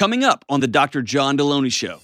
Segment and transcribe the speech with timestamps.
[0.00, 1.02] coming up on the Dr.
[1.02, 1.96] John Delony Show.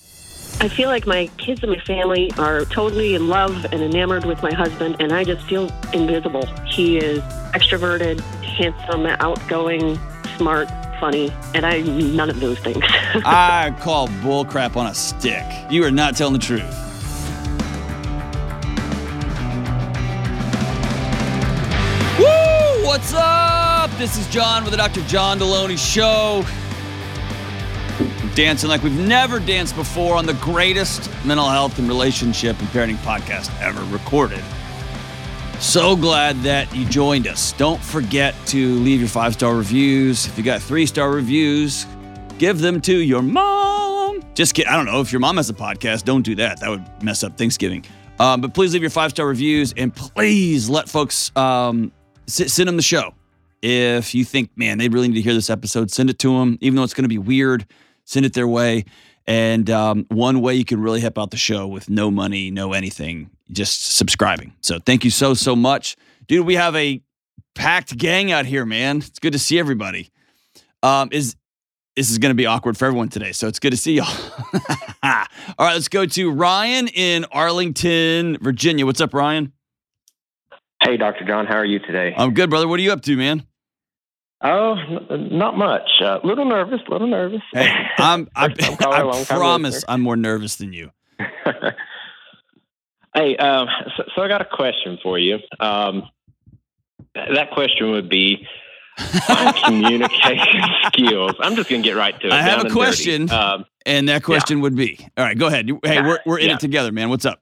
[0.62, 4.42] I feel like my kids and my family are totally in love and enamored with
[4.42, 6.44] my husband, and I just feel invisible.
[6.66, 7.20] He is
[7.54, 9.98] extroverted, handsome, outgoing,
[10.36, 10.68] smart,
[11.00, 12.84] funny, and I'm none of those things.
[13.24, 15.46] I call bullcrap on a stick.
[15.70, 16.64] You are not telling the truth.
[22.18, 22.86] Woo!
[22.86, 23.90] What's up?
[23.92, 25.00] This is John with the Dr.
[25.04, 26.44] John Delony Show.
[28.36, 32.96] Dancing like we've never danced before on the greatest mental health and relationship and parenting
[32.96, 34.44] podcast ever recorded.
[35.58, 37.52] So glad that you joined us.
[37.52, 40.26] Don't forget to leave your five star reviews.
[40.26, 41.86] If you got three star reviews,
[42.36, 44.20] give them to your mom.
[44.34, 44.70] Just kidding.
[44.70, 46.04] I don't know if your mom has a podcast.
[46.04, 46.60] Don't do that.
[46.60, 47.86] That would mess up Thanksgiving.
[48.20, 51.90] Um, but please leave your five star reviews and please let folks um,
[52.28, 53.14] s- send them the show.
[53.62, 56.58] If you think, man, they really need to hear this episode, send it to them.
[56.60, 57.66] Even though it's going to be weird,
[58.06, 58.86] send it their way.
[59.26, 62.72] And um, one way you can really help out the show with no money, no
[62.72, 64.54] anything, just subscribing.
[64.62, 65.96] So thank you so, so much.
[66.28, 67.02] Dude, we have a
[67.54, 68.98] packed gang out here, man.
[68.98, 70.10] It's good to see everybody.
[70.82, 71.36] Um, is
[71.96, 74.06] this is going to be awkward for everyone today, so it's good to see y'all.
[75.02, 75.26] All
[75.58, 78.84] right, let's go to Ryan in Arlington, Virginia.
[78.84, 79.52] What's up, Ryan?
[80.82, 81.24] Hey, Dr.
[81.24, 82.14] John, how are you today?
[82.14, 82.68] I'm good, brother.
[82.68, 83.46] What are you up to, man?
[84.42, 84.74] Oh,
[85.10, 85.88] not much.
[86.00, 87.40] A uh, little nervous, little nervous.
[87.52, 89.84] Hey, I'm, I, I promise.
[89.88, 90.90] I'm more nervous than you.
[93.14, 95.38] hey, um, so, so I got a question for you.
[95.58, 96.08] Um,
[97.14, 98.46] that question would be
[99.28, 101.32] my communication skills.
[101.40, 102.32] I'm just going to get right to it.
[102.32, 103.30] I have a and question.
[103.30, 105.66] Um, And that question would be All right, go ahead.
[105.82, 106.54] Hey, Yeah, we're, we're in yeah.
[106.54, 107.08] it together, man.
[107.08, 107.40] What's up?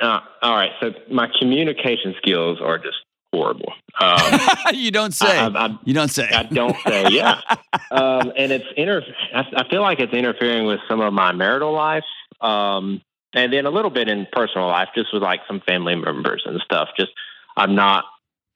[0.00, 0.72] uh, all right.
[0.80, 2.96] So my communication skills are just
[3.34, 3.72] horrible.
[4.00, 4.40] Um,
[4.74, 5.38] you don't say.
[5.38, 6.28] I, I, you don't say.
[6.28, 7.40] I don't say, yeah.
[7.90, 9.04] um, and it's inter-
[9.34, 12.04] I, I feel like it's interfering with some of my marital life,
[12.40, 13.00] um,
[13.32, 16.60] and then a little bit in personal life, just with like some family members and
[16.64, 16.90] stuff.
[16.96, 17.12] Just
[17.56, 18.04] I'm not,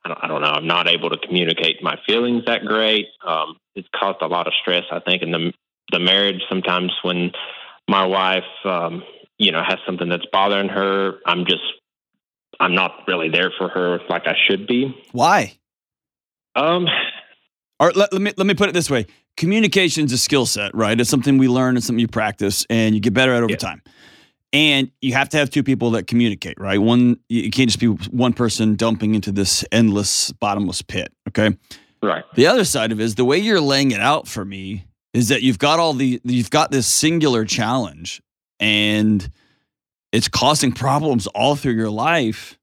[0.05, 3.07] I don't, I don't know, I'm not able to communicate my feelings that great.
[3.27, 5.53] Um, it's caused a lot of stress, I think, in the
[5.91, 6.43] the marriage.
[6.49, 7.33] Sometimes when
[7.89, 9.03] my wife, um,
[9.39, 11.63] you know, has something that's bothering her, I'm just
[12.61, 14.95] I'm not really there for her like I should be.
[15.13, 15.59] Why?
[16.57, 16.87] Um,
[17.81, 20.75] Or let, let me let me put it this way: communication is a skill set,
[20.75, 20.99] right?
[21.01, 23.57] It's something we learn, it's something you practice, and you get better at over Yeah.
[23.59, 23.83] time.
[24.53, 26.79] And you have to have two people that communicate, right?
[26.79, 31.13] One, you you can't just be one person dumping into this endless, bottomless pit.
[31.29, 31.57] Okay.
[32.03, 32.25] right.
[32.35, 35.29] The other side of it is the way you're laying it out for me is
[35.29, 38.21] that you've got all the you've got this singular challenge,
[38.59, 39.31] and
[40.13, 42.59] it's causing problems all through your life,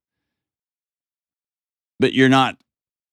[1.99, 2.57] but you're not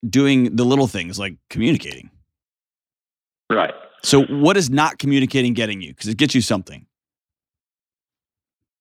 [0.08, 2.10] doing the little things like communicating.
[3.50, 3.74] Right.
[4.02, 5.90] So, what is not communicating getting you?
[5.90, 6.86] Because it gets you something.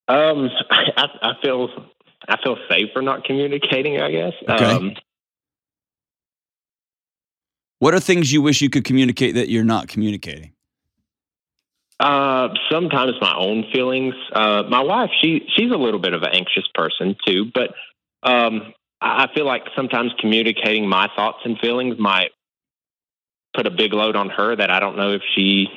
[0.08, 1.70] Um, I, I feel
[2.28, 4.02] I feel safe for not communicating.
[4.02, 4.34] I guess.
[4.50, 4.66] Okay.
[4.66, 4.94] Um,
[7.82, 10.54] What are things you wish you could communicate that you're not communicating?
[12.02, 14.16] Uh, sometimes my own feelings.
[14.34, 17.76] Uh, my wife, she she's a little bit of an anxious person too, but
[18.24, 22.32] um, I feel like sometimes communicating my thoughts and feelings might
[23.54, 25.68] put a big load on her that I don't know if she,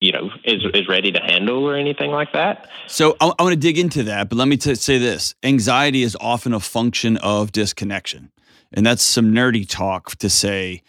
[0.00, 2.70] you know, is is ready to handle or anything like that.
[2.86, 6.04] So, I, I want to dig into that, but let me t- say this anxiety
[6.04, 8.30] is often a function of disconnection.
[8.72, 10.82] And that's some nerdy talk to say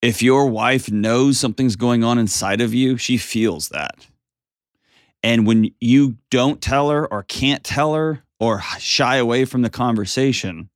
[0.00, 4.06] if your wife knows something's going on inside of you, she feels that.
[5.22, 9.70] And when you don't tell her or can't tell her or shy away from the
[9.70, 10.70] conversation,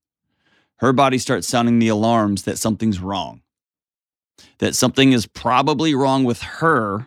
[0.76, 3.42] her body starts sounding the alarms that something's wrong,
[4.58, 7.06] that something is probably wrong with her.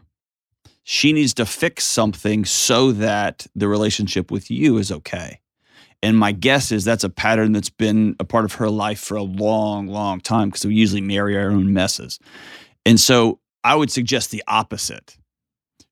[0.83, 5.41] She needs to fix something so that the relationship with you is okay.
[6.03, 9.15] And my guess is that's a pattern that's been a part of her life for
[9.15, 12.19] a long, long time because we usually marry our own messes.
[12.85, 15.17] And so I would suggest the opposite.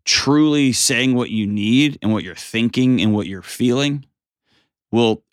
[0.06, 4.06] Truly saying what you need and what you're thinking and what you're feeling
[4.92, 5.24] will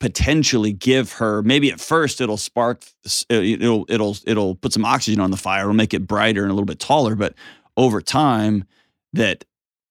[0.00, 2.84] potentially give her maybe at first it'll spark
[3.28, 6.54] it'll it'll it'll put some oxygen on the fire it'll make it brighter and a
[6.54, 7.34] little bit taller but
[7.76, 8.64] over time
[9.12, 9.44] that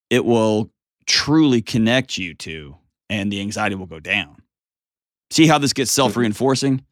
[0.10, 0.72] it will
[1.06, 2.75] truly connect you to
[3.09, 4.42] and the anxiety will go down
[5.30, 6.83] see how this gets self-reinforcing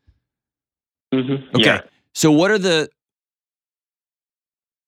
[1.13, 1.55] Mm-hmm.
[1.55, 1.81] Okay.
[2.13, 2.89] So what are the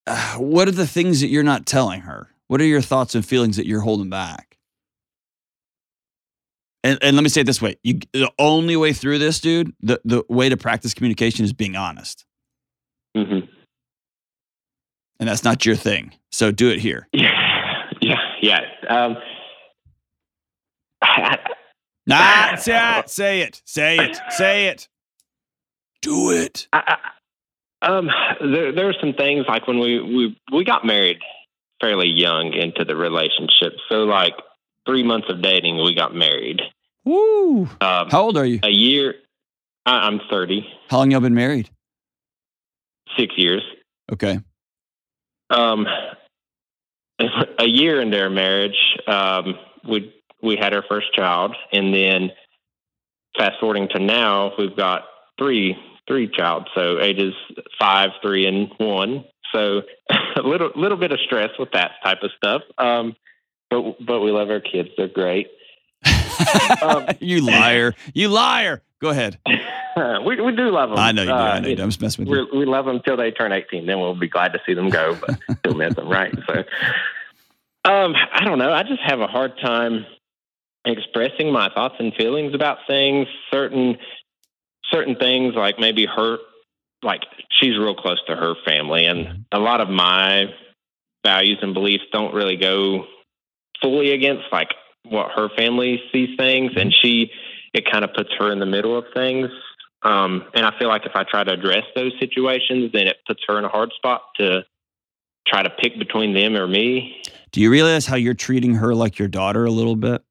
[0.06, 2.28] uh, what are the things that you're not telling her?
[2.48, 4.56] What are your thoughts and feelings that you're holding back?
[6.84, 9.72] And, and let me say it this way: you, the only way through this, dude,
[9.80, 12.24] the the way to practice communication is being honest.
[13.16, 13.50] Mm-hmm.
[15.18, 16.12] and that's not your thing.
[16.30, 17.08] So do it here.
[18.00, 19.04] Yeah, yeah, yeah.
[19.04, 19.16] Um,
[22.06, 24.88] Nah, say it, say it, say it, say it.
[26.00, 26.68] Do it.
[26.72, 26.96] I,
[27.82, 28.10] I, um,
[28.40, 31.18] there, there were some things like when we, we we got married
[31.80, 33.74] fairly young into the relationship.
[33.88, 34.34] So like
[34.86, 36.60] three months of dating, we got married.
[37.04, 37.62] Woo.
[37.80, 38.60] Um, How old are you?
[38.62, 39.14] a year.
[39.86, 41.70] I, I'm 30, How long y'all been married?
[43.16, 43.62] six years.
[44.12, 44.38] Okay.
[45.50, 45.86] Um,
[47.58, 48.76] a year into our marriage,
[49.06, 49.54] um,
[49.88, 52.30] we we had our first child, and then
[53.36, 55.02] fast forwarding to now, we've got
[55.38, 55.76] three
[56.06, 57.34] three child, so ages
[57.78, 59.24] five, three, and one.
[59.52, 59.82] So
[60.36, 62.62] a little little bit of stress with that type of stuff.
[62.78, 63.14] Um,
[63.70, 65.48] but but we love our kids; they're great.
[66.82, 67.94] Um, you liar.
[68.14, 68.80] You liar.
[69.00, 69.38] Go ahead.
[70.24, 70.98] we we do love them.
[70.98, 71.34] I know you do.
[71.34, 71.82] I Uh, know you do.
[71.82, 72.46] I'm just messing with you.
[72.52, 73.84] we we love them till they turn 18.
[73.86, 76.32] Then we'll be glad to see them go, but still miss them, right?
[76.46, 76.58] So,
[77.90, 78.72] um, I don't know.
[78.72, 80.06] I just have a hard time
[80.84, 83.26] expressing my thoughts and feelings about things.
[83.50, 83.98] Certain
[84.92, 86.38] certain things, like maybe her,
[87.02, 90.46] like she's real close to her family, and a lot of my
[91.24, 93.04] values and beliefs don't really go
[93.82, 94.68] fully against like
[95.04, 97.30] what her family sees things, and she
[97.74, 99.48] it kind of puts her in the middle of things.
[100.02, 103.42] Um, and I feel like if I try to address those situations, then it puts
[103.48, 104.64] her in a hard spot to
[105.46, 107.22] try to pick between them or me.
[107.50, 110.22] Do you realize how you're treating her like your daughter a little bit?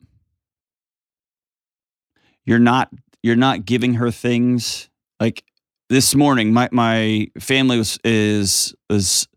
[2.47, 2.89] You're not
[3.21, 4.89] you're not giving her things
[5.19, 5.43] like
[5.89, 9.27] this morning my my family was is is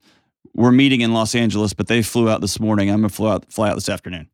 [0.55, 2.89] we're meeting in Los Angeles, but they flew out this morning.
[2.89, 4.29] I'm gonna fly out fly out this afternoon.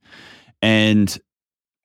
[0.61, 1.19] And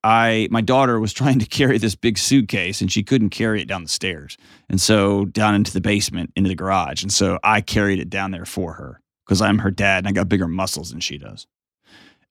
[0.03, 3.69] I my daughter was trying to carry this big suitcase and she couldn't carry it
[3.69, 4.37] down the stairs.
[4.69, 7.03] And so down into the basement, into the garage.
[7.03, 10.11] And so I carried it down there for her because I'm her dad and I
[10.11, 11.47] got bigger muscles than she does.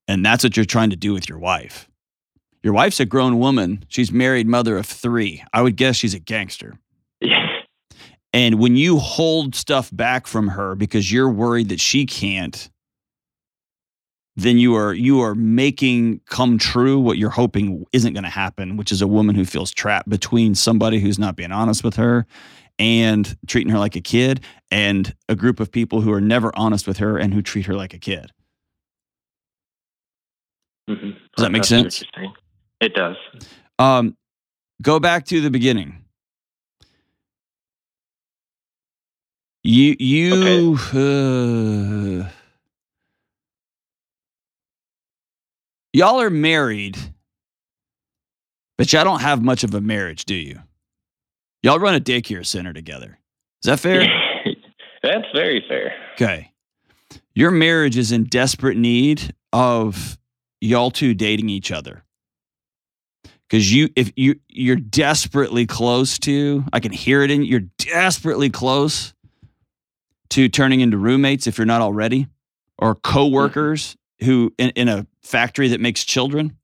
[0.06, 1.89] And that's what you're trying to do with your wife.
[2.62, 3.84] Your wife's a grown woman.
[3.88, 5.42] She's married, mother of three.
[5.52, 6.78] I would guess she's a gangster.
[8.32, 12.70] And when you hold stuff back from her because you're worried that she can't,
[14.36, 18.76] then you are you are making come true what you're hoping isn't going to happen,
[18.76, 22.24] which is a woman who feels trapped between somebody who's not being honest with her
[22.78, 26.86] and treating her like a kid and a group of people who are never honest
[26.86, 28.30] with her and who treat her like a kid.
[30.88, 31.14] Mhm.
[31.36, 32.02] Does that make That's sense?
[32.02, 32.32] interesting.
[32.81, 33.17] It does.
[33.79, 34.17] Um,
[34.82, 35.97] go back to the beginning.
[39.62, 42.31] You you uh,
[45.93, 46.97] y'all are married,
[48.79, 50.61] but y'all don't have much of a marriage, do you?
[51.62, 53.19] Y'all run a daycare center together.
[53.62, 54.06] Is that fair?
[55.03, 55.93] That's very fair.
[56.15, 56.53] Okay.
[57.35, 60.19] Your marriage is in desperate need of
[60.61, 62.03] y'all two dating each other.
[63.50, 68.49] Cause you if you you're desperately close to, I can hear it in you're desperately
[68.49, 69.12] close
[70.31, 72.29] to turning into roommates if you're not already,
[72.79, 74.31] or co-workers mm-hmm.
[74.31, 76.56] who in, in a factory that makes children.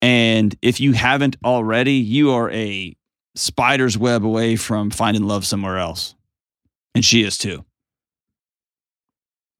[0.00, 2.96] And if you haven't already, you are a
[3.34, 6.14] spider's web away from finding love somewhere else.
[6.94, 7.64] And she is too.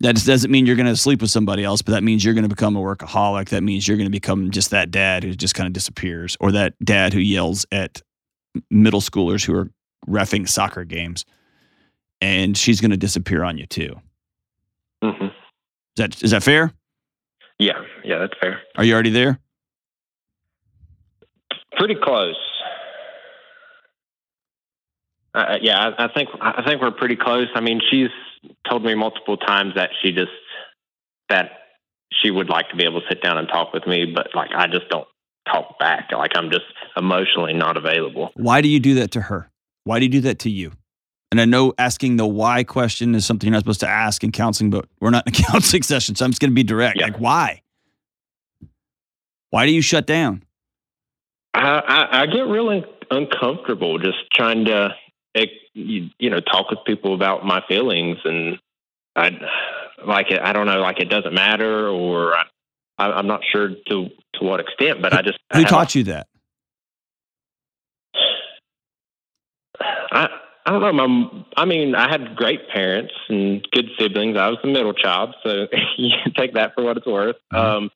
[0.00, 2.34] That just doesn't mean you're going to sleep with somebody else, but that means you're
[2.34, 3.48] going to become a workaholic.
[3.48, 6.52] That means you're going to become just that dad who just kind of disappears, or
[6.52, 8.00] that dad who yells at
[8.70, 9.70] middle schoolers who are
[10.08, 11.24] refing soccer games,
[12.20, 14.00] and she's going to disappear on you too.
[15.02, 15.30] hmm Is
[15.96, 16.72] that is that fair?
[17.58, 18.60] Yeah, yeah, that's fair.
[18.76, 19.40] Are you already there?
[21.76, 22.36] Pretty close.
[25.38, 27.46] Uh, yeah, I, I think I think we're pretty close.
[27.54, 28.08] I mean, she's
[28.68, 30.32] told me multiple times that she just
[31.28, 31.50] that
[32.12, 34.50] she would like to be able to sit down and talk with me, but like
[34.54, 35.06] I just don't
[35.46, 36.10] talk back.
[36.12, 36.64] Like I'm just
[36.96, 38.32] emotionally not available.
[38.34, 39.50] Why do you do that to her?
[39.84, 40.72] Why do you do that to you?
[41.30, 44.32] And I know asking the why question is something you're not supposed to ask in
[44.32, 46.98] counseling, but we're not in a counseling session, so I'm just going to be direct.
[46.98, 47.06] Yeah.
[47.06, 47.62] Like, why?
[49.50, 50.42] Why do you shut down?
[51.54, 54.94] I, I, I get really uncomfortable just trying to,
[55.74, 58.58] you, you know, talk with people about my feelings, and
[59.14, 59.30] I
[60.04, 60.40] like it.
[60.40, 62.42] I don't know, like it doesn't matter, or I,
[62.98, 66.26] I, I'm not sure to to what extent, but I just Who taught you that?
[69.80, 70.28] I
[70.66, 71.08] I don't know.
[71.08, 74.36] My, I mean, I had great parents and good siblings.
[74.36, 75.66] I was the middle child, so
[75.96, 77.36] you can take that for what it's worth.
[77.52, 77.58] Mhm.
[77.58, 77.90] Um,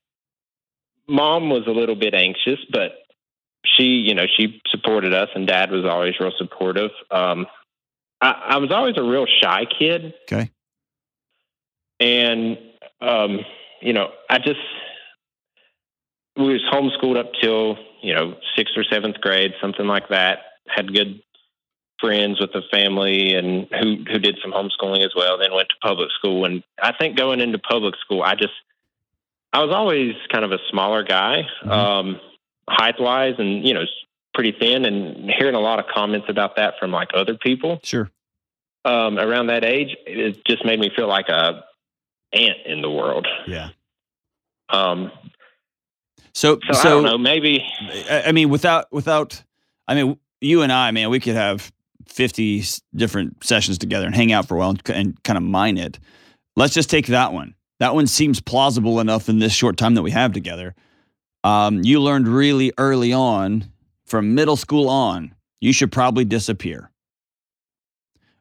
[1.06, 3.01] mom was a little bit anxious, but
[3.64, 6.90] she, you know, she supported us, and dad was always real supportive.
[7.10, 7.46] Um,
[8.20, 10.14] I, I was always a real shy kid.
[10.30, 10.50] Okay.
[12.00, 12.58] and
[13.00, 13.40] um,
[13.80, 14.60] you know, I just
[16.36, 20.38] we was homeschooled up till you know sixth or seventh grade, something like that.
[20.66, 21.22] Had good
[22.00, 25.38] friends with the family and who who did some homeschooling as well.
[25.38, 28.54] Then went to public school, and I think going into public school, I just
[29.52, 31.70] I was always kind of a smaller guy, mm-hmm.
[31.70, 32.20] um,
[32.68, 33.84] height wise, and you know
[34.34, 34.84] pretty thin.
[34.84, 38.10] And hearing a lot of comments about that from like other people, sure,
[38.84, 41.64] um, around that age, it just made me feel like a
[42.32, 43.26] ant in the world.
[43.46, 43.70] Yeah.
[44.68, 45.10] Um.
[46.34, 47.18] So, so, so I don't know.
[47.18, 47.64] Maybe.
[48.10, 49.42] I mean, without without,
[49.86, 51.70] I mean, you and I, man, we could have
[52.08, 52.64] 50
[52.94, 55.98] different sessions together and hang out for a while and, and kind of mine it.
[56.56, 57.54] Let's just take that one.
[57.80, 60.74] That one seems plausible enough in this short time that we have together.
[61.44, 63.64] Um, you learned really early on,
[64.06, 66.90] from middle school on, you should probably disappear.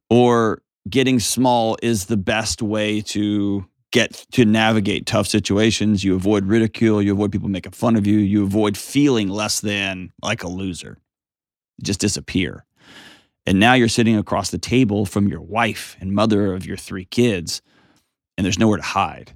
[0.10, 6.04] Or getting small is the best way to get to navigate tough situations.
[6.04, 10.12] You avoid ridicule, you avoid people making fun of you, you avoid feeling less than
[10.22, 10.98] like a loser.
[11.82, 12.66] Just disappear.
[13.46, 17.06] And now you're sitting across the table from your wife and mother of your three
[17.06, 17.62] kids,
[18.38, 19.36] and there's nowhere to hide.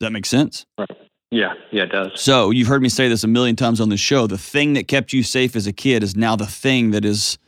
[0.00, 0.64] Does that make sense?
[0.78, 0.88] Right.
[1.30, 2.20] Yeah, yeah, it does.
[2.20, 4.26] So you've heard me say this a million times on the show.
[4.26, 7.38] The thing that kept you safe as a kid is now the thing that is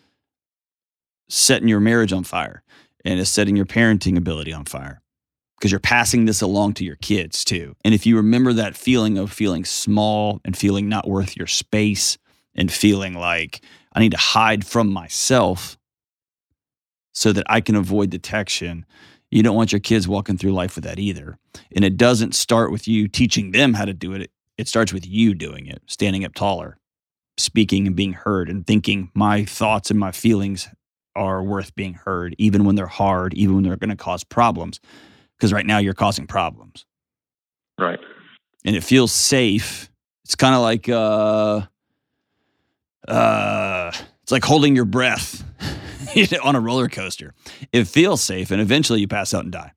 [1.29, 2.63] setting your marriage on fire
[3.05, 5.01] and is setting your parenting ability on fire
[5.59, 7.75] because you're passing this along to your kids too.
[7.85, 12.19] And if you remember that feeling of feeling small and feeling not worth your space
[12.55, 15.79] and feeling like I need to hide from myself
[17.15, 18.87] so that I can avoid detection.
[19.33, 21.39] You don't want your kids walking through life with that either.
[21.75, 24.31] And it doesn't start with you teaching them how to do it.
[24.59, 26.77] It starts with you doing it, standing up taller,
[27.39, 30.69] speaking and being heard, and thinking my thoughts and my feelings
[31.17, 34.81] are worth being heard, even when they're hard, even when they're going to cause problems.
[35.39, 36.85] Because right now you're causing problems.
[37.79, 38.01] Right.
[38.67, 39.91] And it feels safe.
[40.27, 41.63] It's kind of like, uh,
[43.09, 45.43] uh, it's like holding your breath
[46.45, 47.35] on a roller coaster.
[47.73, 49.73] It feels safe, and eventually you pass out and die.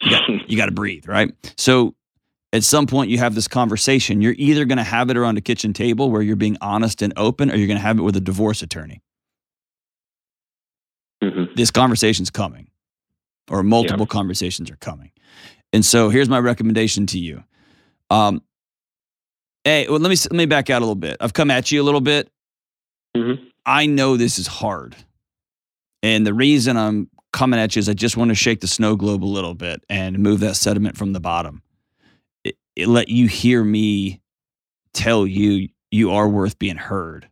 [0.00, 1.32] You got, you got to breathe, right?
[1.56, 1.94] So
[2.52, 4.20] at some point you have this conversation.
[4.20, 7.12] You're either going to have it around a kitchen table where you're being honest and
[7.16, 9.02] open, or you're going to have it with a divorce attorney.
[11.22, 11.54] Mm-hmm.
[11.54, 12.68] This conversation's coming,
[13.50, 15.12] or multiple conversations are coming.
[15.72, 17.44] And so here's my recommendation to you.
[18.10, 18.42] Um,
[19.64, 21.16] Hey, well, let me let me back out a little bit.
[21.20, 22.28] I've come at you a little bit.
[23.16, 23.44] Mm-hmm.
[23.64, 24.96] I know this is hard,
[26.02, 28.96] and the reason I'm coming at you is I just want to shake the snow
[28.96, 31.62] globe a little bit and move that sediment from the bottom.
[32.44, 34.20] It, it let you hear me
[34.92, 37.28] tell you you are worth being heard.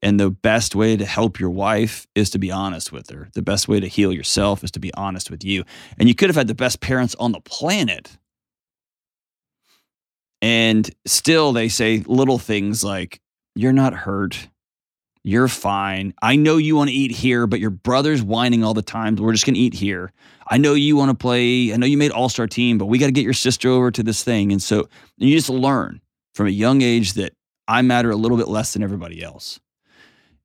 [0.00, 3.28] And the best way to help your wife is to be honest with her.
[3.34, 5.64] The best way to heal yourself is to be honest with you.
[5.98, 8.16] And you could have had the best parents on the planet
[10.40, 13.20] and still, they say little things like,
[13.54, 14.48] You're not hurt.
[15.24, 16.14] You're fine.
[16.22, 19.16] I know you want to eat here, but your brother's whining all the time.
[19.16, 20.12] We're just going to eat here.
[20.48, 21.72] I know you want to play.
[21.72, 23.90] I know you made all star team, but we got to get your sister over
[23.90, 24.52] to this thing.
[24.52, 26.00] And so you just learn
[26.34, 27.34] from a young age that
[27.66, 29.60] I matter a little bit less than everybody else.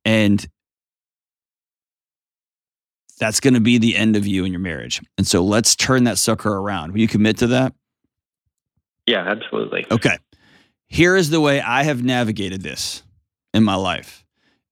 [0.03, 0.45] And
[3.19, 5.01] that's going to be the end of you and your marriage.
[5.17, 6.91] And so let's turn that sucker around.
[6.91, 7.73] Will you commit to that?
[9.05, 9.85] Yeah, absolutely.
[9.91, 10.17] Okay.
[10.87, 13.03] Here is the way I have navigated this
[13.53, 14.22] in my life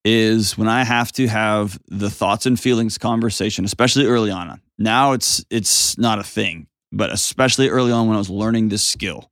[0.04, 4.62] is when I have to have the thoughts and feelings conversation, especially early on.
[4.78, 8.84] Now it's it's not a thing, but especially early on when I was learning this
[8.84, 9.32] skill.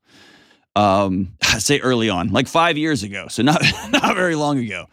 [0.76, 4.88] Um, I say early on, like five years ago, so not not very long ago,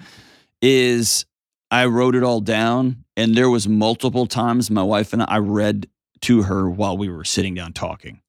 [0.62, 1.26] is
[1.70, 5.38] I wrote it all down, and there was multiple times my wife and I I
[5.38, 5.88] read
[6.22, 8.22] to her while we were sitting down talking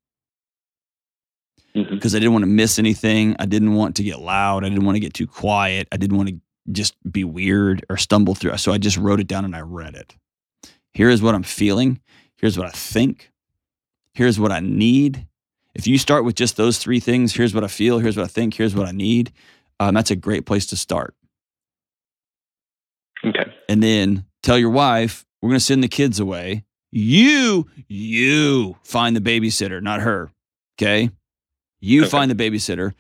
[1.74, 2.18] because mm-hmm.
[2.18, 3.36] I didn't want to miss anything.
[3.40, 4.66] I didn't want to get loud.
[4.66, 5.88] I didn't want to get too quiet.
[5.92, 6.36] I didn't want to
[6.72, 8.58] just be weird or stumble through.
[8.58, 10.16] So I just wrote it down and I read it.
[10.94, 12.02] Here is what I'm feeling.
[12.38, 13.32] Here's what I think.
[14.14, 15.28] Here's what I need.
[15.76, 18.28] If you start with just those three things, here's what I feel, here's what I
[18.28, 19.32] think, here's what I need,
[19.80, 21.14] um, that's a great place to start.
[23.24, 23.54] Okay.
[23.70, 26.64] And then tell your wife, we're going to send the kids away.
[26.92, 30.32] You, you find the babysitter, not her.
[30.82, 31.12] Okay.
[31.80, 32.10] You okay.
[32.10, 32.94] find the babysitter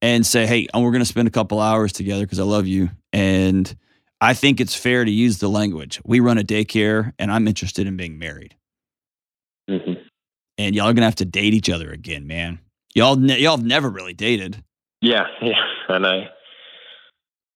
[0.00, 2.90] and say, hey, we're going to spend a couple hours together because I love you.
[3.12, 3.74] And
[4.20, 6.00] I think it's fair to use the language.
[6.04, 8.56] We run a daycare and I'm interested in being married.
[9.68, 10.02] Mm-hmm.
[10.58, 12.60] And y'all are going to have to date each other again, man.
[12.94, 14.62] Y'all, ne- y'all have never really dated.
[15.00, 15.54] Yeah, yeah,
[15.88, 16.24] I know.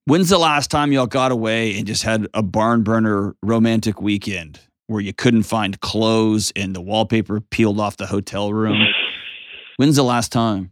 [0.07, 4.61] When's the last time y'all got away and just had a barn burner romantic weekend?
[4.87, 8.87] where you couldn't find clothes and the wallpaper peeled off the hotel room?
[9.77, 10.71] When's the last time?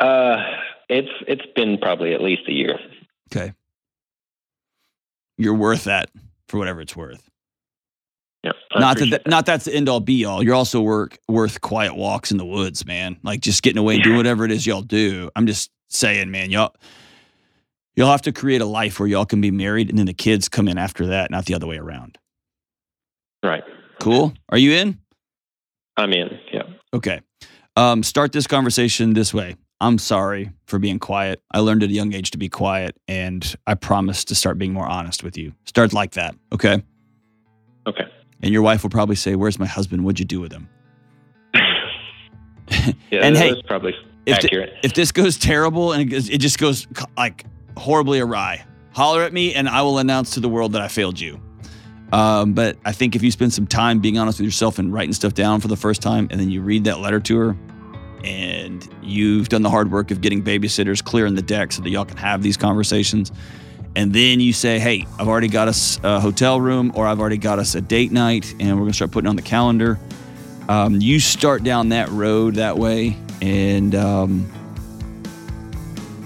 [0.00, 0.36] Uh,
[0.88, 2.78] it's it's been probably at least a year.
[3.32, 3.52] Okay.
[5.38, 6.10] You're worth that
[6.48, 7.28] for whatever it's worth.
[8.42, 10.42] Yeah, not that, that not that's the end all be all.
[10.42, 13.16] You're also work worth quiet walks in the woods, man.
[13.24, 15.30] Like just getting away and doing whatever it is y'all do.
[15.34, 16.74] I'm just saying, man, y'all
[17.96, 20.48] you'll have to create a life where y'all can be married and then the kids
[20.48, 22.18] come in after that, not the other way around.
[23.42, 23.64] Right.
[23.98, 24.34] Cool.
[24.50, 24.98] Are you in?
[25.96, 26.38] I'm in.
[26.52, 26.64] Yeah.
[26.92, 27.22] Okay.
[27.74, 29.56] Um, start this conversation this way.
[29.80, 31.42] I'm sorry for being quiet.
[31.52, 34.72] I learned at a young age to be quiet, and I promise to start being
[34.72, 35.52] more honest with you.
[35.66, 36.82] Start like that, okay?
[37.86, 38.04] Okay.
[38.42, 40.04] And your wife will probably say, Where's my husband?
[40.04, 40.68] What'd you do with him?
[43.10, 43.94] Yeah, And hey, probably
[44.26, 44.72] if accurate.
[44.82, 47.44] If this goes terrible and it, goes, it just goes like
[47.76, 51.18] horribly awry, holler at me and I will announce to the world that I failed
[51.18, 51.40] you.
[52.12, 55.12] Um, but I think if you spend some time being honest with yourself and writing
[55.12, 57.56] stuff down for the first time, and then you read that letter to her,
[58.26, 62.04] and you've done the hard work of getting babysitters clearing the deck so that y'all
[62.04, 63.32] can have these conversations,
[63.94, 67.38] and then you say, "Hey, I've already got us a hotel room, or I've already
[67.38, 69.98] got us a date night, and we're gonna start putting on the calendar."
[70.68, 74.50] Um, you start down that road that way, and um,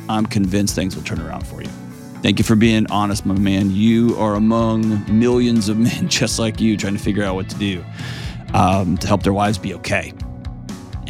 [0.08, 1.68] I'm convinced things will turn around for you.
[2.22, 3.70] Thank you for being honest, my man.
[3.70, 7.56] You are among millions of men just like you trying to figure out what to
[7.56, 7.84] do
[8.54, 10.12] um, to help their wives be okay.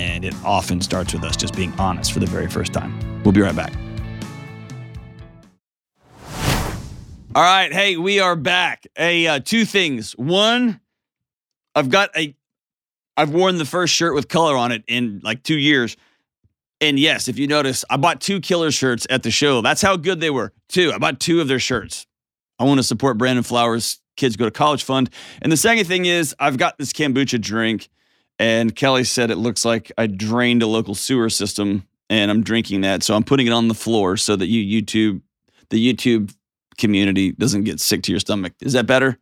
[0.00, 2.99] And it often starts with us just being honest for the very first time.
[3.23, 3.75] We'll be right back.
[7.35, 7.71] All right.
[7.71, 8.87] Hey, we are back.
[8.97, 10.12] Hey, uh, two things.
[10.12, 10.80] One,
[11.75, 12.35] I've got a,
[13.19, 15.99] I've worn the first shirt with color on it in like two years.
[16.80, 19.61] And yes, if you notice, I bought two killer shirts at the show.
[19.61, 20.54] That's how good they were.
[20.71, 20.92] Two.
[20.92, 22.07] I bought two of their shirts.
[22.59, 25.11] I want to support Brandon Flowers Kids Go to College Fund.
[25.42, 27.90] And the second thing is, I've got this kombucha drink,
[28.40, 32.81] and Kelly said it looks like I drained a local sewer system, and I'm drinking
[32.81, 33.03] that.
[33.05, 35.20] So I'm putting it on the floor so that you YouTube,
[35.68, 36.35] the YouTube
[36.79, 38.55] community doesn't get sick to your stomach.
[38.62, 39.18] Is that better?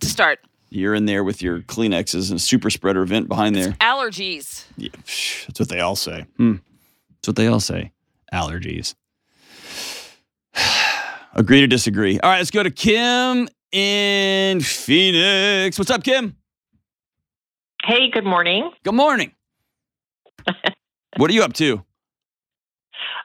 [0.00, 0.38] To start,
[0.70, 3.72] You're in there with your Kleenexes and a super spreader vent behind there.
[3.80, 4.64] allergies.
[4.76, 6.26] Yeah, that's what they all say.
[6.38, 6.56] Hmm.
[7.16, 7.92] That's what they all say.
[8.32, 8.94] Allergies.
[11.34, 12.18] Agree to disagree.
[12.20, 15.78] All right, let's go to Kim in Phoenix.
[15.78, 16.36] What's up, Kim?
[17.86, 18.72] Hey, good morning.
[18.82, 19.30] Good morning.
[21.18, 21.84] what are you up to?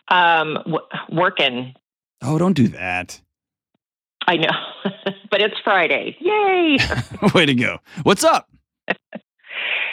[0.07, 1.73] Um, w- working.
[2.21, 3.19] Oh, don't do that.
[4.27, 4.51] I know,
[5.31, 6.15] but it's Friday.
[6.19, 6.77] Yay!
[7.33, 7.79] Way to go.
[8.03, 8.49] What's up?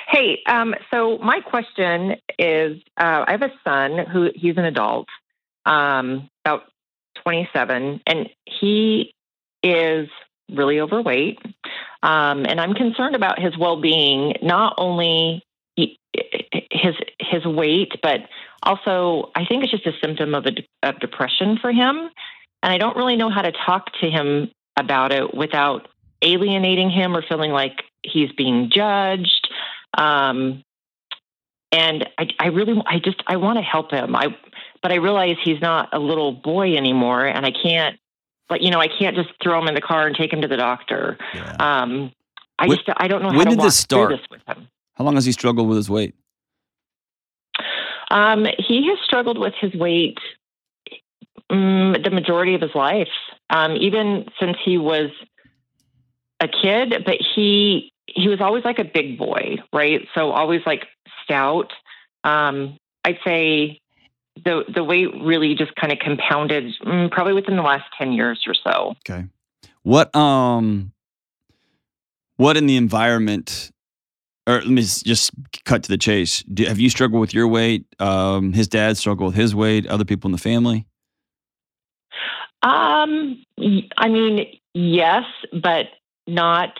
[0.06, 5.08] hey, um, so my question is, uh, I have a son who he's an adult,
[5.64, 6.64] um, about
[7.22, 9.14] 27, and he
[9.62, 10.10] is
[10.54, 11.38] really overweight.
[12.02, 15.44] Um, and I'm concerned about his well-being, not only
[15.76, 18.20] his his weight, but
[18.62, 22.10] also I think it's just a symptom of a of depression for him.
[22.62, 25.88] And I don't really know how to talk to him about it without
[26.22, 29.48] alienating him or feeling like he's being judged.
[29.96, 30.64] Um,
[31.70, 34.16] and I, I really, I just, I want to help him.
[34.16, 34.36] I,
[34.82, 37.98] but I realize he's not a little boy anymore, and I can't,
[38.48, 40.48] but you know, I can't just throw him in the car and take him to
[40.48, 41.16] the doctor.
[41.34, 41.56] Yeah.
[41.60, 42.12] Um,
[42.58, 44.08] I When- just, I don't know how when to did walk this start?
[44.08, 44.68] through this with him.
[44.94, 46.14] How long has he struggled with his weight?
[48.10, 50.18] Um, he has struggled with his weight
[51.50, 53.08] um, the majority of his life,
[53.50, 55.10] um, even since he was
[56.40, 57.02] a kid.
[57.04, 60.06] But he he was always like a big boy, right?
[60.14, 60.86] So always like
[61.24, 61.72] stout.
[62.24, 63.80] Um, I'd say
[64.44, 68.44] the the weight really just kind of compounded, mm, probably within the last ten years
[68.46, 68.94] or so.
[69.08, 69.26] Okay.
[69.82, 70.92] What um
[72.36, 73.70] what in the environment
[74.46, 75.30] or let me just
[75.64, 76.42] cut to the chase.
[76.44, 77.84] Do, have you struggled with your weight?
[77.98, 80.86] Um his dad struggled with his weight, other people in the family?
[82.62, 83.40] Um,
[83.96, 85.24] I mean, yes,
[85.62, 85.86] but
[86.26, 86.70] not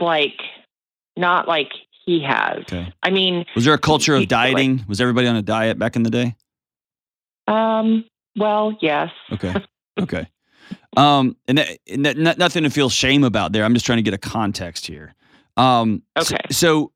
[0.00, 0.38] like
[1.16, 1.70] not like
[2.04, 2.58] he has.
[2.60, 2.92] Okay.
[3.02, 4.84] I mean, Was there a culture of He- like- dieting?
[4.86, 6.36] Was everybody on a diet back in the day?
[7.46, 8.04] Um,
[8.36, 9.10] well, yes.
[9.32, 9.54] Okay.
[9.98, 10.28] Okay.
[10.96, 13.64] Um, and, that, and that, no- nothing to feel shame about there.
[13.64, 15.14] I'm just trying to get a context here.
[15.56, 16.38] Um, Okay.
[16.50, 16.92] So,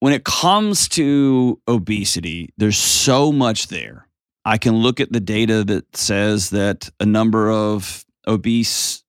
[0.00, 4.06] when it comes to obesity, there's so much there.
[4.44, 9.02] I can look at the data that says that a number of obese,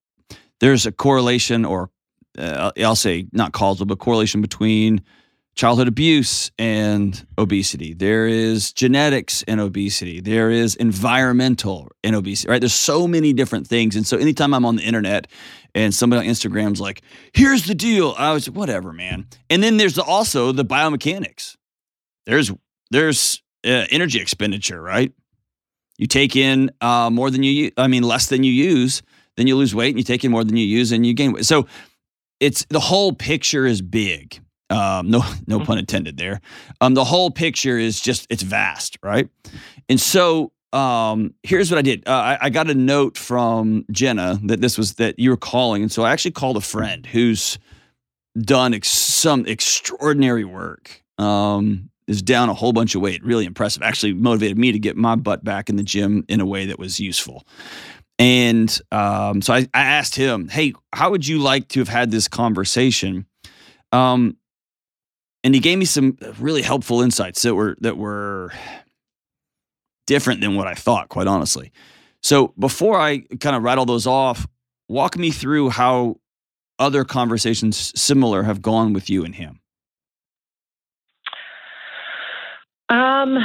[0.60, 1.92] there's a correlation, or
[2.38, 5.02] uh, I'll say not causal, but correlation between
[5.58, 7.94] childhood abuse and obesity.
[7.94, 10.22] There is genetics and obesity.
[10.22, 12.62] There is environmental and obesity, right?
[12.62, 13.96] There's so many different things.
[13.96, 15.28] And so anytime I'm on the internet
[15.74, 17.02] and somebody on Instagram's like,
[17.34, 19.26] here's the deal, I was whatever, man.
[19.50, 21.58] And then there's also the biomechanics.
[22.28, 22.52] There's
[22.92, 25.12] there's uh, energy expenditure, right?
[25.98, 29.02] You take in uh, more than you, I mean, less than you use,
[29.36, 31.34] then you lose weight, and you take in more than you use, and you gain
[31.34, 31.46] weight.
[31.46, 31.68] So
[32.40, 34.40] it's the whole picture is big.
[34.70, 36.42] Um, no, no pun intended there.
[36.82, 39.30] Um, the whole picture is just it's vast, right?
[39.88, 42.04] And so um, here's what I did.
[42.08, 45.82] Uh, I, I, got a note from Jenna that this was that you were calling,
[45.82, 47.58] and so I actually called a friend who's
[48.38, 51.04] done ex- some extraordinary work.
[51.18, 53.84] Um, is down a whole bunch of weight, really impressive.
[53.84, 56.80] Actually, motivated me to get my butt back in the gym in a way that
[56.80, 57.46] was useful.
[58.20, 62.12] And um, so I, I asked him, "Hey, how would you like to have had
[62.12, 63.26] this conversation?"
[63.92, 64.38] Um,
[65.48, 68.52] and he gave me some really helpful insights that were that were
[70.06, 71.72] different than what I thought, quite honestly.
[72.22, 74.46] So before I kind of rattle those off,
[74.90, 76.18] walk me through how
[76.80, 79.62] other conversations similar have gone with you and him.
[82.90, 83.38] Um,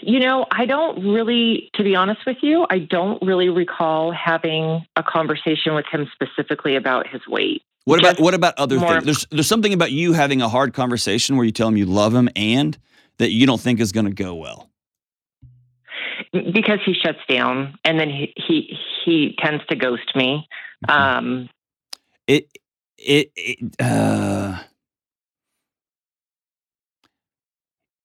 [0.00, 4.84] you know, I don't really, to be honest with you, I don't really recall having
[4.96, 7.62] a conversation with him specifically about his weight.
[7.84, 9.04] What about what about other things?
[9.04, 12.14] There's there's something about you having a hard conversation where you tell him you love
[12.14, 12.76] him and
[13.16, 14.68] that you don't think is going to go well.
[16.32, 20.46] Because he shuts down and then he he, he tends to ghost me.
[20.86, 21.02] Mm-hmm.
[21.18, 21.48] Um,
[22.26, 22.48] it
[22.98, 24.58] it, it uh,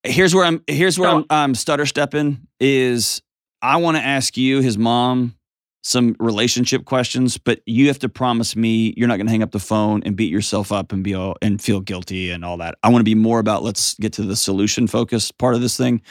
[0.03, 3.21] here's where I'm here's where I'm, I'm stutter stepping is
[3.61, 5.35] I want to ask you his mom
[5.85, 9.51] some relationship questions, but you have to promise me you're not going to hang up
[9.51, 12.75] the phone and beat yourself up and be all and feel guilty and all that.
[12.83, 15.75] I want to be more about let's get to the solution focused part of this
[15.77, 16.01] thing.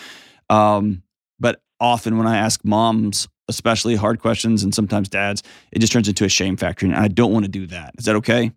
[0.51, 1.03] Um,
[1.41, 6.09] but often when I ask moms, especially hard questions and sometimes dads, it just turns
[6.09, 7.95] into a shame factory, and I don't want to do that.
[7.99, 8.53] Is that okay?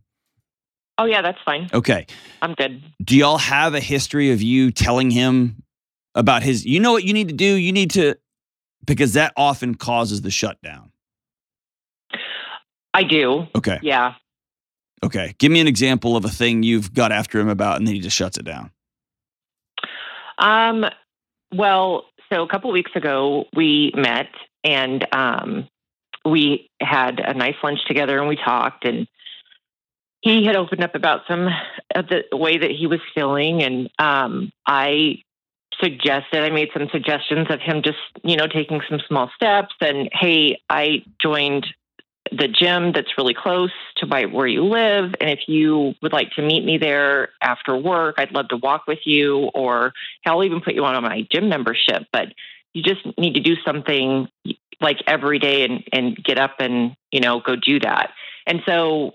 [0.97, 1.69] Oh yeah, that's fine.
[1.73, 2.05] Okay,
[2.41, 2.81] I'm good.
[3.03, 5.63] Do y'all have a history of you telling him
[6.13, 6.65] about his?
[6.65, 7.55] You know what you need to do.
[7.55, 8.15] You need to
[8.85, 10.91] because that often causes the shutdown.
[12.93, 13.47] I do.
[13.55, 13.79] Okay.
[13.81, 14.13] Yeah.
[15.03, 15.35] Okay.
[15.37, 17.99] Give me an example of a thing you've got after him about and then he
[17.99, 18.71] just shuts it down.
[20.37, 20.85] Um,
[21.53, 24.29] well, so a couple weeks ago we met
[24.63, 25.67] and um,
[26.25, 29.07] we had a nice lunch together and we talked and
[30.25, 31.47] he had opened up about some
[31.93, 35.21] of the way that he was feeling and um, I
[35.79, 40.09] suggested I made some suggestions of him just, you know, taking some small steps and
[40.11, 41.67] hey, I joined
[42.31, 45.13] the gym that's really close to where you live.
[45.21, 48.87] And if you would like to meet me there after work, I'd love to walk
[48.87, 49.93] with you, or
[50.25, 52.07] I'll even put you on my gym membership.
[52.11, 52.29] But
[52.73, 54.27] you just need to do something
[54.81, 58.09] like every day and, and get up and, you know, go do that.
[58.47, 59.13] And so,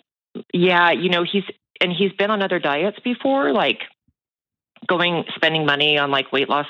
[0.53, 1.45] yeah, you know, he's,
[1.81, 3.81] and he's been on other diets before, like
[4.87, 6.67] going, spending money on like weight loss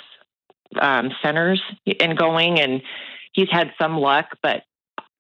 [0.81, 1.61] um, centers
[2.01, 2.83] and going, and
[3.33, 4.63] he's had some luck, but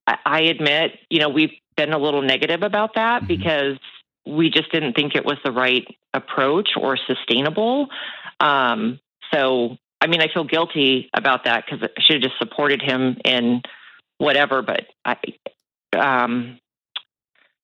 [0.06, 3.26] I admit, you know, we've been a little negative about that mm-hmm.
[3.26, 3.78] because
[4.26, 7.88] we just didn't think it was the right approach or sustainable.
[8.38, 9.00] Um,
[9.32, 13.18] so, I mean, I feel guilty about that because I should have just supported him
[13.24, 13.62] in
[14.18, 14.62] whatever.
[14.62, 15.16] But I,
[15.96, 16.58] um,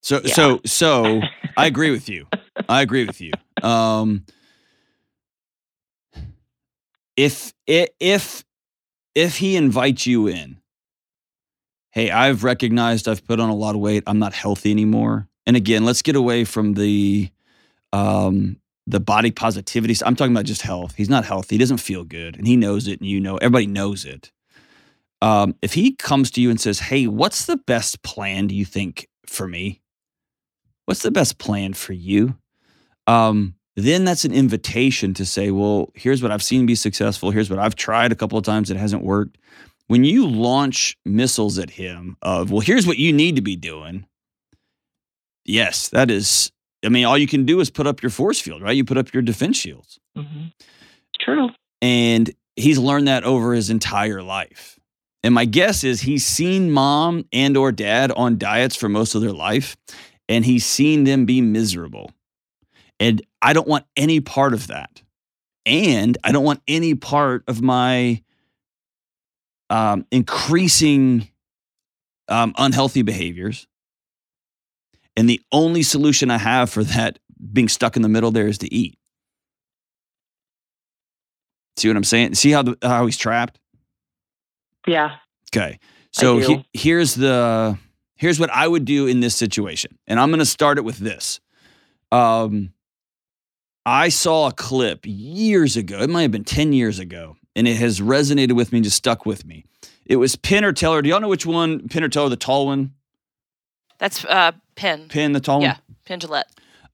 [0.07, 0.35] so, yeah.
[0.35, 1.21] so, so,
[1.57, 2.27] I agree with you.
[2.69, 3.33] I agree with you.
[3.62, 4.25] Um,
[7.16, 8.45] if if
[9.14, 10.59] if he invites you in
[11.97, 14.03] hey, I've recognized I've put on a lot of weight.
[14.07, 15.29] I'm not healthy anymore.
[15.47, 17.31] And again, let's get away from the
[17.95, 19.97] um, the body positivity.
[20.05, 20.95] I'm talking about just health.
[20.95, 21.55] He's not healthy.
[21.55, 24.31] He doesn't feel good, and he knows it, and you know, everybody knows it.
[25.23, 28.47] Um, if he comes to you and says, "Hey, what's the best plan?
[28.47, 29.81] Do you think for me?
[30.87, 32.37] What's the best plan for you?"
[33.07, 37.31] Um, then that's an invitation to say, "Well, here's what I've seen be successful.
[37.31, 38.70] Here's what I've tried a couple of times.
[38.70, 39.37] It hasn't worked
[39.88, 44.07] when you launch missiles at him of, well, here's what you need to be doing.
[45.44, 46.51] Yes, that is.
[46.85, 48.77] I mean, all you can do is put up your force field, right?
[48.77, 49.99] You put up your defense shields.
[50.16, 50.46] Mm-hmm.
[51.20, 51.51] True.
[51.81, 54.79] And he's learned that over his entire life.
[55.22, 59.22] And my guess is he's seen mom and or dad on diets for most of
[59.22, 59.77] their life
[60.29, 62.11] and he's seen them be miserable.
[62.99, 65.03] And I don't want any part of that.
[65.65, 68.23] And I don't want any part of my
[69.69, 71.29] um, increasing
[72.29, 73.67] um, unhealthy behaviors.
[75.17, 77.19] And the only solution I have for that
[77.53, 78.99] being stuck in the middle there is to eat.
[81.77, 82.35] See what I'm saying?
[82.35, 83.59] See how the, how he's trapped?
[84.87, 85.17] Yeah.
[85.55, 85.79] Okay.
[86.12, 87.77] So he, here's the
[88.16, 90.98] here's what I would do in this situation, and I'm going to start it with
[90.98, 91.40] this.
[92.11, 92.72] Um,
[93.85, 96.00] I saw a clip years ago.
[96.00, 99.26] It might have been ten years ago, and it has resonated with me, just stuck
[99.26, 99.64] with me.
[100.05, 101.02] It was Penn or Teller.
[101.02, 101.88] Do y'all know which one?
[101.88, 102.92] Penn or Teller, the tall one.
[103.98, 105.09] That's uh, Penn.
[105.09, 105.96] Penn, the tall Yeah, one.
[106.05, 106.44] Penn Jillette.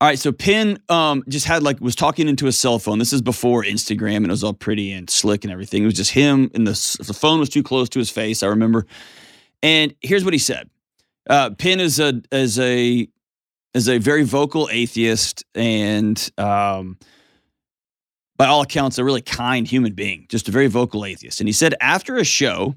[0.00, 2.98] All right, so Penn um, just had like was talking into a cell phone.
[2.98, 5.82] This is before Instagram, and it was all pretty and slick and everything.
[5.82, 6.72] It was just him, and the
[7.06, 8.42] the phone was too close to his face.
[8.42, 8.86] I remember.
[9.62, 10.68] And here's what he said:
[11.28, 13.08] uh, Penn is a is a
[13.74, 16.98] is a very vocal atheist, and um,
[18.36, 21.40] by all accounts, a really kind human being, just a very vocal atheist.
[21.40, 22.74] And he said after a show,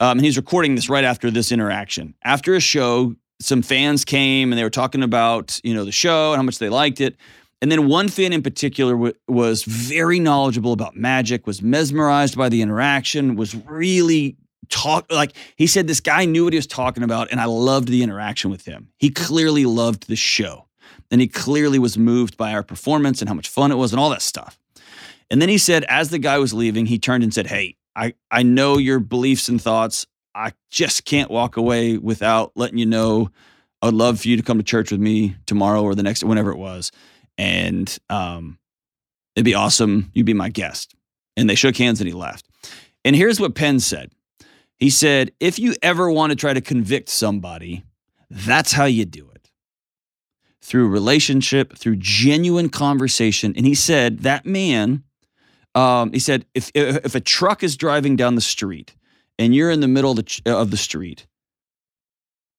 [0.00, 2.14] um, and he's recording this right after this interaction.
[2.24, 6.32] After a show, some fans came and they were talking about you know the show
[6.32, 7.16] and how much they liked it.
[7.60, 12.48] And then one fan in particular w- was very knowledgeable about magic, was mesmerized by
[12.48, 14.36] the interaction, was really
[14.68, 17.88] talk like he said this guy knew what he was talking about, and I loved
[17.88, 18.88] the interaction with him.
[18.98, 20.66] He clearly loved the show,
[21.10, 24.00] and he clearly was moved by our performance and how much fun it was and
[24.00, 24.58] all that stuff.
[25.30, 28.14] And then he said, as the guy was leaving, he turned and said, Hey, I,
[28.30, 30.06] I know your beliefs and thoughts.
[30.34, 33.30] I just can't walk away without letting you know
[33.82, 36.52] I'd love for you to come to church with me tomorrow or the next, whenever
[36.52, 36.92] it was.
[37.36, 38.58] And um,
[39.34, 40.10] it'd be awesome.
[40.14, 40.94] You'd be my guest.
[41.36, 42.46] And they shook hands and he left.
[43.04, 44.12] And here's what Penn said
[44.82, 47.84] He said, If you ever want to try to convict somebody,
[48.28, 49.48] that's how you do it
[50.60, 53.54] through relationship, through genuine conversation.
[53.56, 55.04] And he said, That man,
[55.76, 58.96] um, he said, if, if a truck is driving down the street
[59.38, 61.28] and you're in the middle of the, of the street,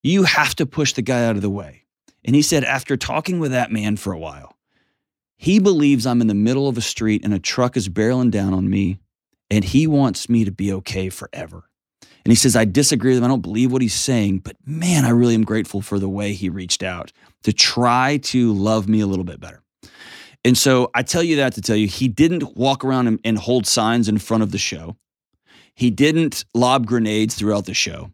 [0.02, 1.84] you have to push the guy out of the way.
[2.24, 4.56] And he said, after talking with that man for a while,
[5.36, 8.54] he believes I'm in the middle of a street and a truck is barreling down
[8.54, 9.00] on me,
[9.52, 11.66] and he wants me to be okay forever.
[12.26, 13.26] And he says, I disagree with him.
[13.26, 16.34] I don't believe what he's saying, but man, I really am grateful for the way
[16.34, 17.12] he reached out
[17.44, 19.62] to try to love me a little bit better.
[20.46, 23.38] And so I tell you that to tell you, he didn't walk around and, and
[23.38, 24.98] hold signs in front of the show.
[25.76, 28.12] He didn't lob grenades throughout the show.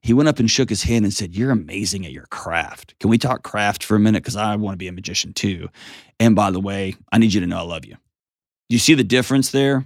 [0.00, 2.96] He went up and shook his hand and said, You're amazing at your craft.
[3.00, 4.22] Can we talk craft for a minute?
[4.22, 5.68] Because I want to be a magician too.
[6.20, 7.96] And by the way, I need you to know I love you.
[8.68, 9.84] You see the difference there?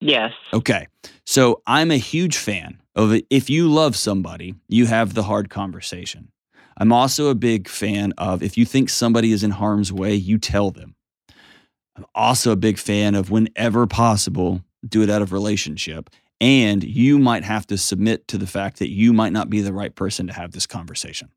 [0.00, 0.32] Yes.
[0.52, 0.86] Okay.
[1.24, 3.18] So I'm a huge fan of.
[3.30, 6.30] If you love somebody, you have the hard conversation.
[6.78, 10.38] I'm also a big fan of if you think somebody is in harm's way, you
[10.38, 10.94] tell them.
[11.96, 16.10] I'm also a big fan of whenever possible, do it out of relationship.
[16.38, 19.72] And you might have to submit to the fact that you might not be the
[19.72, 21.30] right person to have this conversation.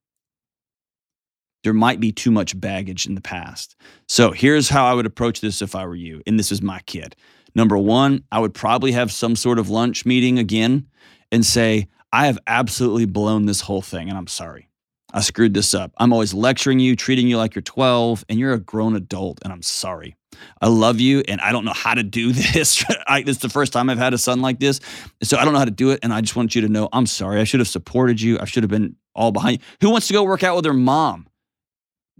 [1.63, 3.75] There might be too much baggage in the past.
[4.07, 6.21] So here's how I would approach this if I were you.
[6.27, 7.15] And this is my kid.
[7.55, 10.87] Number one, I would probably have some sort of lunch meeting again
[11.31, 14.69] and say, I have absolutely blown this whole thing and I'm sorry.
[15.13, 15.91] I screwed this up.
[15.97, 19.51] I'm always lecturing you, treating you like you're 12, and you're a grown adult, and
[19.51, 20.15] I'm sorry.
[20.61, 22.83] I love you, and I don't know how to do this.
[23.07, 24.79] I, it's the first time I've had a son like this.
[25.23, 26.89] So I don't know how to do it, and I just want you to know
[26.93, 27.41] I'm sorry.
[27.41, 28.39] I should have supported you.
[28.39, 29.65] I should have been all behind you.
[29.81, 31.27] Who wants to go work out with their mom?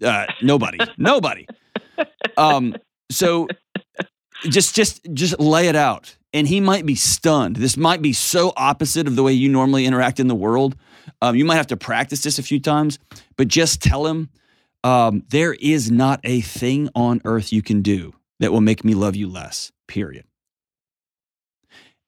[0.04, 0.80] Uh, nobody.
[0.98, 1.48] nobody.
[2.38, 2.76] Um,
[3.12, 3.50] so
[4.44, 6.16] just just just lay it out.
[6.32, 7.56] And he might be stunned.
[7.56, 10.76] This might be so opposite of the way you normally interact in the world.
[11.22, 13.00] Um, you might have to practice this a few times
[13.40, 14.30] but just tell him
[14.84, 18.94] um, there is not a thing on earth you can do that will make me
[18.94, 20.26] love you less period.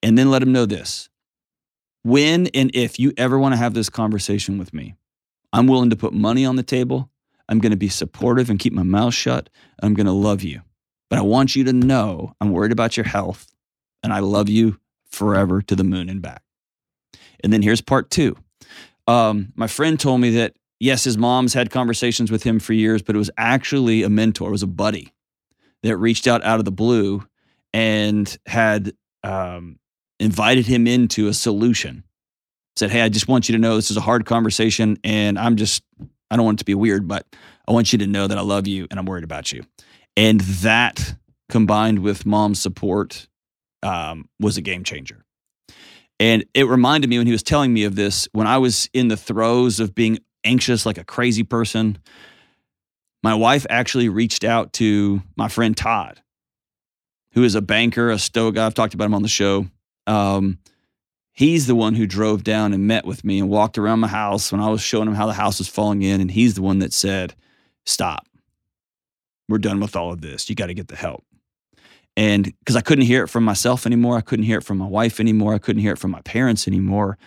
[0.03, 1.09] And then let him know this.
[2.03, 4.95] When and if you ever want to have this conversation with me
[5.53, 7.09] i'm willing to put money on the table.
[7.47, 9.49] I'm going to be supportive and keep my mouth shut.
[9.83, 10.61] I'm going to love you
[11.12, 13.54] but I want you to know I'm worried about your health
[14.02, 16.41] and I love you forever to the moon and back.
[17.43, 18.38] And then here's part two.
[19.08, 23.02] Um, my friend told me that, yes, his mom's had conversations with him for years,
[23.02, 25.12] but it was actually a mentor, it was a buddy
[25.84, 27.28] that reached out out of the blue
[27.74, 28.93] and had
[29.26, 29.80] um,
[30.17, 32.06] invited him into a solution.
[32.78, 35.58] Said, Hey, I just want you to know this is a hard conversation and I'm
[35.58, 35.84] just,
[36.30, 37.26] I don't want it to be weird, but
[37.67, 39.65] I want you to know that I love you and I'm worried about you.
[40.17, 41.15] And that
[41.50, 43.28] combined with mom's support
[43.84, 45.26] um, was a game changer.
[46.19, 49.08] And it reminded me when he was telling me of this, when I was in
[49.08, 51.97] the throes of being anxious like a crazy person,
[53.24, 56.21] my wife actually reached out to my friend Todd,
[57.34, 58.65] who is a banker, a stoic guy.
[58.65, 59.67] I've talked about him on the show.
[60.06, 60.60] Um,
[61.32, 64.52] he's the one who drove down and met with me and walked around my house
[64.52, 66.21] when I was showing him how the house was falling in.
[66.21, 67.36] And he's the one that said,
[67.86, 68.28] Stop
[69.51, 70.49] we're done with all of this.
[70.49, 71.23] You got to get the help.
[72.17, 74.87] And because I couldn't hear it from myself anymore, I couldn't hear it from my
[74.87, 77.17] wife anymore, I couldn't hear it from my parents anymore.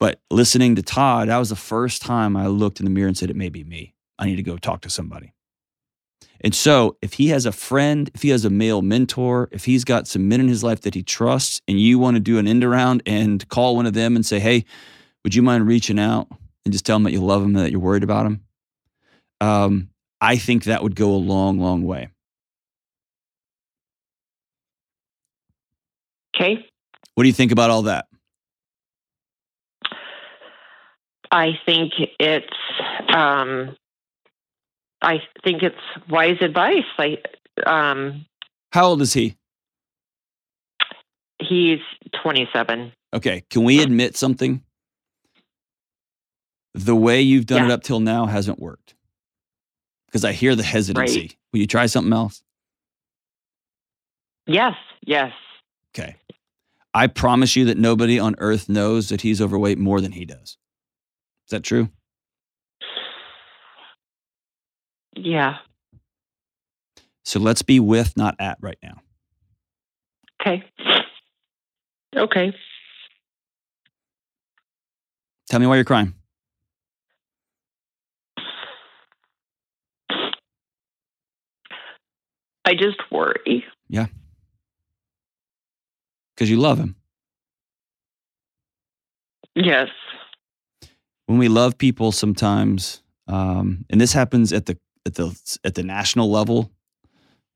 [0.00, 3.16] But listening to Todd, that was the first time I looked in the mirror and
[3.16, 3.94] said, it may be me.
[4.18, 5.34] I need to go talk to somebody.
[6.40, 9.84] And so, if he has a friend, if he has a male mentor, if he's
[9.84, 12.46] got some men in his life that he trusts, and you want to do an
[12.46, 14.64] end around and call one of them and say, hey,
[15.24, 16.28] would you mind reaching out
[16.64, 18.44] and just tell them that you love them and that you're worried about them?
[19.40, 22.08] Um, I think that would go a long, long way.
[26.34, 26.66] Okay.
[27.14, 28.06] What do you think about all that?
[31.30, 32.46] I think it's
[33.14, 33.76] um,
[35.02, 35.76] I think it's
[36.08, 36.84] wise advice.
[36.98, 37.24] Like,
[37.66, 38.24] um,
[38.72, 39.36] How old is he?
[41.40, 41.80] he's
[42.22, 42.92] 27.
[43.14, 44.62] Okay, can we admit something?
[46.74, 48.94] The way you've done it up till now hasn't worked.
[50.08, 51.20] Because I hear the hesitancy.
[51.20, 51.36] Right.
[51.52, 52.42] Will you try something else?
[54.46, 54.74] Yes,
[55.06, 55.32] yes.
[55.94, 56.16] Okay.
[56.94, 60.56] I promise you that nobody on earth knows that he's overweight more than he does.
[61.46, 61.90] Is that true?
[65.14, 65.58] Yeah.
[67.24, 69.00] So let's be with, not at right now.
[70.40, 70.64] Okay.
[72.16, 72.54] Okay.
[75.50, 76.14] Tell me why you're crying.
[82.68, 83.64] I just worry.
[83.88, 84.06] Yeah.
[86.34, 86.96] Because you love him.
[89.54, 89.88] Yes.
[91.26, 95.82] when we love people sometimes um, and this happens at the at the at the
[95.82, 96.70] national level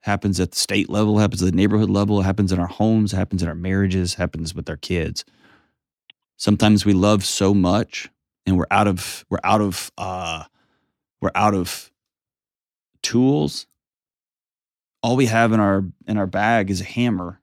[0.01, 3.40] happens at the state level happens at the neighborhood level happens in our homes happens
[3.42, 5.25] in our marriages happens with our kids
[6.37, 8.11] sometimes we love so much
[8.46, 10.42] and we're out of we're out of uh,
[11.20, 11.92] we're out of
[13.03, 13.66] tools
[15.03, 17.41] all we have in our in our bag is a hammer.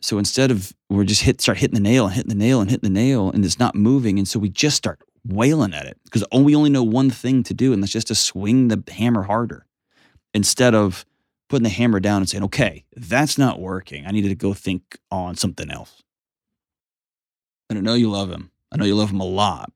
[0.00, 2.70] So instead of we're just hit start hitting the nail and hitting the nail and
[2.70, 4.18] hitting the nail and it's not moving.
[4.18, 7.54] And so we just start wailing at it because we only know one thing to
[7.54, 9.66] do and that's just to swing the hammer harder
[10.34, 11.04] instead of
[11.48, 14.06] putting the hammer down and saying okay that's not working.
[14.06, 16.02] I needed to go think on something else.
[17.68, 18.50] And i know you love him.
[18.72, 19.70] I know you love him a lot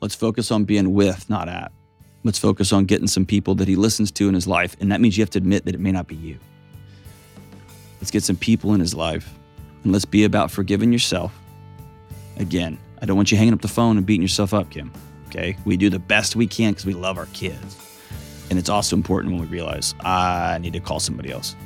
[0.00, 1.72] let's focus on being with not at
[2.24, 5.00] let's focus on getting some people that he listens to in his life and that
[5.00, 6.38] means you have to admit that it may not be you
[8.00, 9.34] Let's get some people in his life
[9.82, 11.36] and let's be about forgiving yourself.
[12.36, 14.92] Again, I don't want you hanging up the phone and beating yourself up, Kim.
[15.28, 15.56] Okay?
[15.64, 17.76] We do the best we can because we love our kids.
[18.50, 21.56] And it's also important when we realize I need to call somebody else.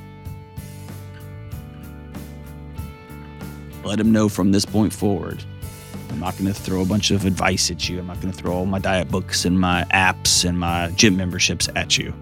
[3.84, 5.44] Let them know from this point forward.
[6.12, 7.98] I'm not going to throw a bunch of advice at you.
[7.98, 11.16] I'm not going to throw all my diet books and my apps and my gym
[11.16, 12.12] memberships at you.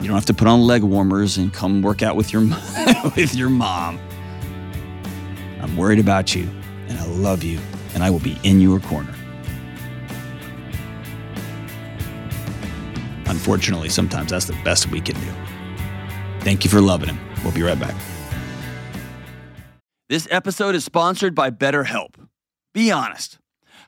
[0.00, 2.42] You don't have to put on leg warmers and come work out with your
[3.16, 3.98] with your mom.
[5.60, 6.48] I'm worried about you
[6.88, 7.58] and I love you
[7.94, 9.14] and I will be in your corner.
[13.26, 15.32] Unfortunately, sometimes that's the best we can do.
[16.40, 17.18] Thank you for loving him.
[17.42, 17.94] We'll be right back.
[20.10, 22.19] This episode is sponsored by BetterHelp.
[22.72, 23.38] Be honest.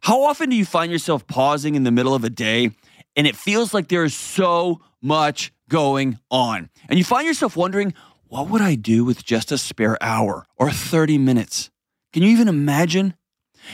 [0.02, 2.70] How often do you find yourself pausing in the middle of a day
[3.14, 6.70] and it feels like there is so much going on?
[6.88, 7.94] And you find yourself wondering,
[8.26, 11.70] what would I do with just a spare hour or 30 minutes?
[12.12, 13.14] Can you even imagine?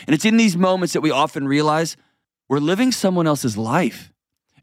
[0.07, 1.97] And it's in these moments that we often realize
[2.49, 4.13] we're living someone else's life.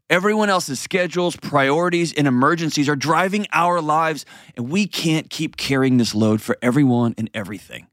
[0.08, 4.24] Everyone else's schedules, priorities, and emergencies are driving our lives,
[4.56, 7.88] and we can't keep carrying this load for everyone and everything.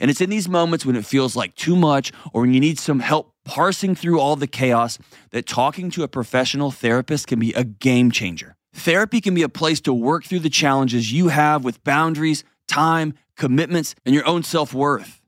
[0.00, 2.78] And it's in these moments when it feels like too much or when you need
[2.78, 4.98] some help parsing through all the chaos
[5.30, 8.56] that talking to a professional therapist can be a game changer.
[8.74, 13.14] Therapy can be a place to work through the challenges you have with boundaries, time,
[13.36, 15.20] commitments, and your own self worth.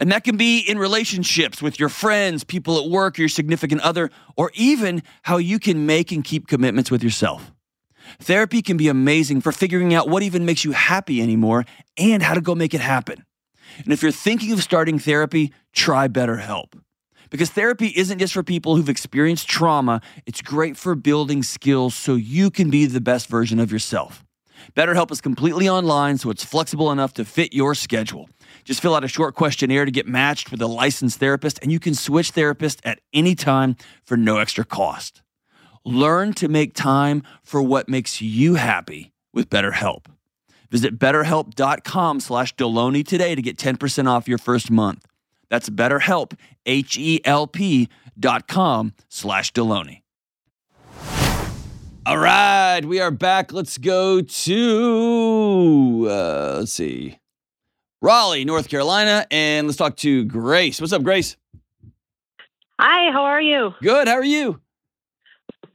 [0.00, 4.10] And that can be in relationships with your friends, people at work, your significant other,
[4.34, 7.52] or even how you can make and keep commitments with yourself.
[8.18, 11.66] Therapy can be amazing for figuring out what even makes you happy anymore
[11.98, 13.24] and how to go make it happen.
[13.78, 16.74] And if you're thinking of starting therapy, try BetterHelp.
[17.30, 22.16] Because therapy isn't just for people who've experienced trauma, it's great for building skills so
[22.16, 24.24] you can be the best version of yourself.
[24.74, 28.28] BetterHelp is completely online, so it's flexible enough to fit your schedule.
[28.64, 31.80] Just fill out a short questionnaire to get matched with a licensed therapist, and you
[31.80, 35.22] can switch therapists at any time for no extra cost.
[35.84, 40.06] Learn to make time for what makes you happy with BetterHelp.
[40.70, 45.04] Visit betterhelp.com slash Delony today to get 10% off your first month.
[45.48, 50.02] That's betterhelp, H-E-L-P dot com slash Delony.
[52.06, 53.52] All right, we are back.
[53.52, 57.18] Let's go to uh, let's see,
[58.00, 60.80] Raleigh, North Carolina, and let's talk to Grace.
[60.80, 61.36] What's up, Grace?
[62.80, 63.74] Hi, how are you?
[63.82, 64.08] Good.
[64.08, 64.60] How are you?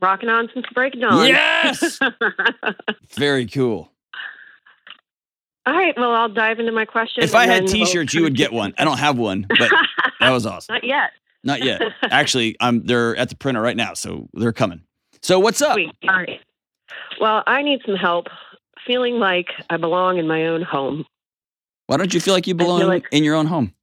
[0.01, 1.27] Rocking on since breaking on.
[1.27, 1.99] Yes.
[3.13, 3.91] Very cool.
[5.67, 7.23] All right, well, I'll dive into my question.
[7.23, 8.73] If I had we'll T-shirts, you would get one.
[8.77, 9.71] I don't have one, but
[10.19, 10.73] that was awesome.
[10.75, 11.11] Not yet.
[11.43, 11.81] Not yet.
[12.03, 14.81] Actually, I'm they're at the printer right now, so they're coming.
[15.21, 15.73] So what's up?
[15.73, 15.91] Sweet.
[16.07, 16.39] All right.
[17.19, 18.27] Well, I need some help
[18.85, 21.05] feeling like I belong in my own home.
[21.87, 23.73] Why don't you feel like you belong like- in your own home?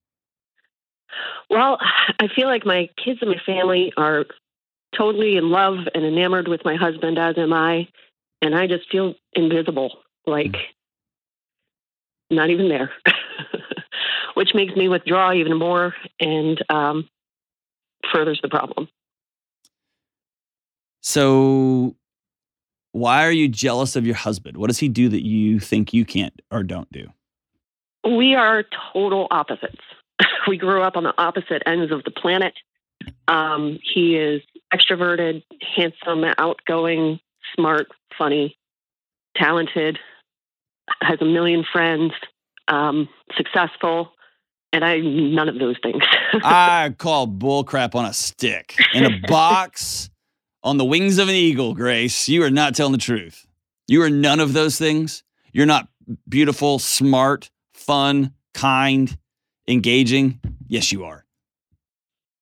[1.51, 1.79] Well,
[2.19, 4.25] I feel like my kids and my family are
[4.97, 7.89] totally in love and enamored with my husband, as am I.
[8.41, 10.57] And I just feel invisible, like
[12.33, 12.91] not even there,
[14.35, 17.09] which makes me withdraw even more and um,
[18.13, 18.89] furthers the problem.
[21.01, 21.97] So
[22.93, 24.57] why are you jealous of your husband?
[24.57, 27.09] What does he do that you think you can't or don't do?
[28.05, 29.83] We are total opposites.
[30.49, 32.55] we grew up on the opposite ends of the planet.
[33.29, 35.43] Um, he is extroverted,
[35.77, 37.19] handsome, outgoing,
[37.57, 38.57] smart, funny,
[39.37, 39.99] talented,
[41.01, 42.13] has a million friends,
[42.69, 44.13] um, successful,
[44.73, 46.03] and I'm none of those things.
[46.43, 50.11] I call bullcrap on a stick in a box
[50.63, 52.29] on the wings of an eagle, Grace.
[52.29, 53.47] You are not telling the truth.
[53.89, 55.23] You are none of those things.
[55.53, 55.89] You're not
[56.29, 59.17] beautiful, smart, fun, kind,
[59.69, 60.41] engaging.
[60.67, 61.25] Yes, you are.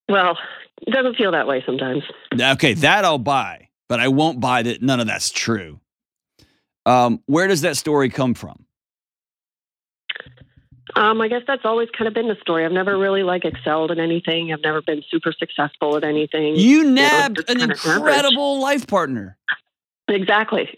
[0.09, 0.39] well,
[0.87, 2.03] it doesn't feel that way sometimes.
[2.39, 5.80] Okay, that I'll buy, but I won't buy that none of that's true.
[6.87, 8.65] Um, where does that story come from?
[10.97, 12.65] Um, I guess that's always kind of been the story.
[12.65, 14.53] I've never really like excelled in anything.
[14.53, 16.57] I've never been super successful at anything.
[16.57, 19.37] You know, nabbed just an incredible life partner.
[20.09, 20.69] Exactly.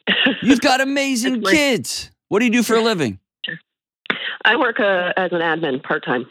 [0.42, 2.10] You've got amazing kids.
[2.28, 3.18] What do you do for a living?
[4.44, 6.26] I work uh, as an admin part time.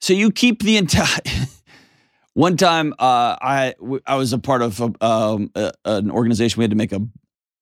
[0.00, 1.20] So you keep the entire.
[2.34, 6.60] One time, uh, I w- I was a part of a, um, a, an organization.
[6.60, 7.00] We had to make a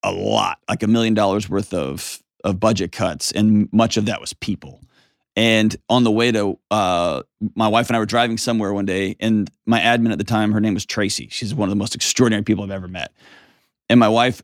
[0.06, 4.20] a lot, like a million dollars worth of of budget cuts, and much of that
[4.20, 4.80] was people.
[5.34, 7.22] And on the way to, uh,
[7.54, 10.52] my wife and I were driving somewhere one day, and my admin at the time,
[10.52, 11.28] her name was Tracy.
[11.30, 13.12] She's one of the most extraordinary people I've ever met.
[13.90, 14.42] And my wife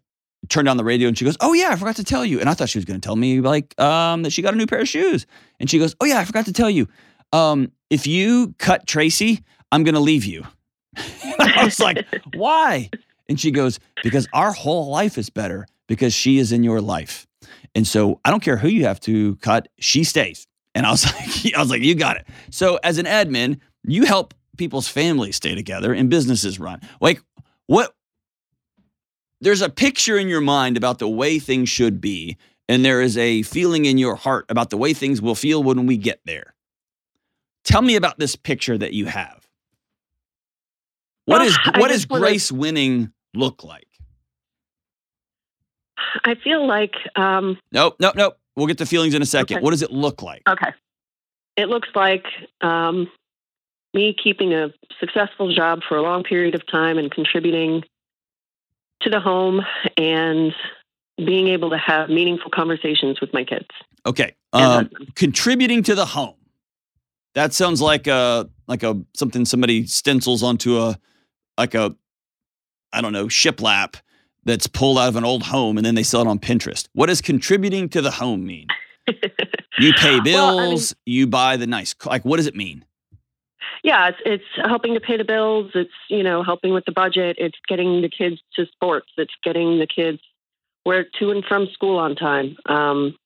[0.49, 2.49] turned on the radio and she goes, "Oh yeah, I forgot to tell you." And
[2.49, 4.67] I thought she was going to tell me like um, that she got a new
[4.67, 5.27] pair of shoes.
[5.61, 6.89] And she goes, "Oh yeah, I forgot to tell you.
[7.33, 10.45] Um, if you cut Tracy, I'm going to leave you."
[11.39, 12.05] I was like,
[12.35, 12.91] "Why?"
[13.29, 17.27] And she goes, "Because our whole life is better because she is in your life."
[17.75, 20.47] And so I don't care who you have to cut, she stays.
[20.75, 21.05] And I was
[21.45, 22.27] like, I was like, you got it.
[22.51, 26.81] So as an admin, you help people's families stay together and businesses run.
[27.01, 27.23] Like
[27.67, 27.95] what
[29.41, 32.37] there's a picture in your mind about the way things should be,
[32.69, 35.85] and there is a feeling in your heart about the way things will feel when
[35.87, 36.55] we get there.
[37.65, 39.42] Tell me about this picture that you have.
[41.27, 43.87] What Well, is I what does wanna- grace winning look like?
[46.25, 48.37] I feel like um, Nope, nope, nope.
[48.57, 49.57] We'll get to feelings in a second.
[49.59, 49.65] Okay.
[49.65, 50.43] What does it look like?
[50.49, 50.73] okay.
[51.57, 52.25] It looks like
[52.61, 53.11] um,
[53.95, 57.83] me keeping a successful job for a long period of time and contributing
[59.03, 59.61] to the home
[59.97, 60.55] and
[61.19, 63.67] being able to have meaningful conversations with my kids.
[64.07, 64.35] Okay.
[64.55, 66.35] Um, contributing to the home.
[67.35, 70.99] That sounds like a like a something somebody stencils onto a
[71.59, 71.95] like a
[72.93, 73.97] I don't know shiplap
[74.45, 76.89] that's pulled out of an old home and then they sell it on Pinterest.
[76.95, 78.67] What does contributing to the home mean?
[79.79, 80.95] You pay Well, I mean- bills.
[81.07, 82.25] you buy the nice like.
[82.27, 82.85] What does it mean?
[83.83, 85.71] yeah, it's it's helping to pay the bills.
[85.75, 87.37] It's you know helping with the budget.
[87.39, 89.09] It's getting the kids to sports.
[89.17, 90.21] It's getting the kids
[90.85, 92.57] where to and from school on time.
[92.67, 93.17] Um,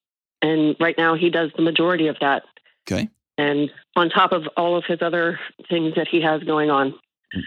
[0.41, 2.45] and right now he does the majority of that.
[2.91, 3.11] Okay.
[3.37, 6.95] And on top of all of his other things that he has going on.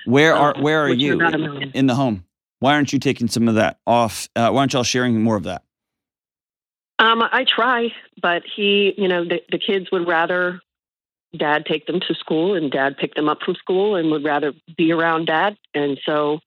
[0.05, 1.71] Where are where are you About a million.
[1.73, 2.25] in the home?
[2.59, 4.27] Why aren't you taking some of that off?
[4.35, 5.63] Uh, why aren't y'all sharing more of that?
[6.99, 10.59] Um, I try, but he, you know, the, the kids would rather
[11.37, 14.51] dad take them to school and dad pick them up from school and would rather
[14.77, 15.57] be around dad.
[15.73, 16.39] And so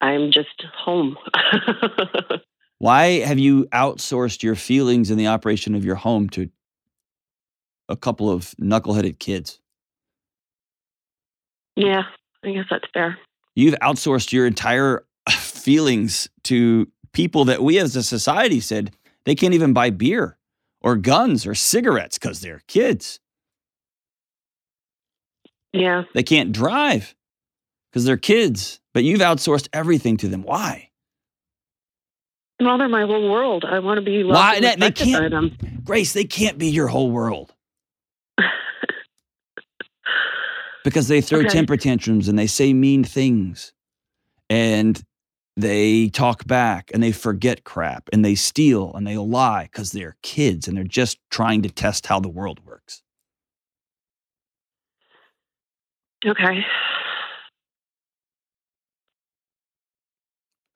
[0.00, 1.16] I'm just home.
[2.78, 6.50] Why have you outsourced your feelings in the operation of your home to
[7.88, 9.58] a couple of knuckleheaded kids?
[11.76, 12.04] yeah,
[12.44, 13.18] I guess that's fair.
[13.54, 19.54] You've outsourced your entire feelings to people that we as a society said they can't
[19.54, 20.36] even buy beer
[20.80, 23.20] or guns or cigarettes because they're kids.
[25.72, 26.02] Yeah.
[26.14, 27.14] They can't drive
[27.90, 30.42] because they're kids, but you've outsourced everything to them.
[30.42, 30.90] Why?
[32.60, 33.64] Well, they're my whole world.
[33.64, 34.60] I want to be loved Why?
[34.60, 35.56] They- they can't- them.
[35.84, 37.53] Grace, they can't be your whole world
[40.84, 41.48] because they throw Okay.
[41.48, 43.72] temper tantrums and they say mean things
[44.48, 45.02] and
[45.56, 50.16] they talk back and they forget crap and they steal and they lie because they're
[50.22, 53.02] kids and they're just trying to test how the world works.
[56.24, 56.64] Okay.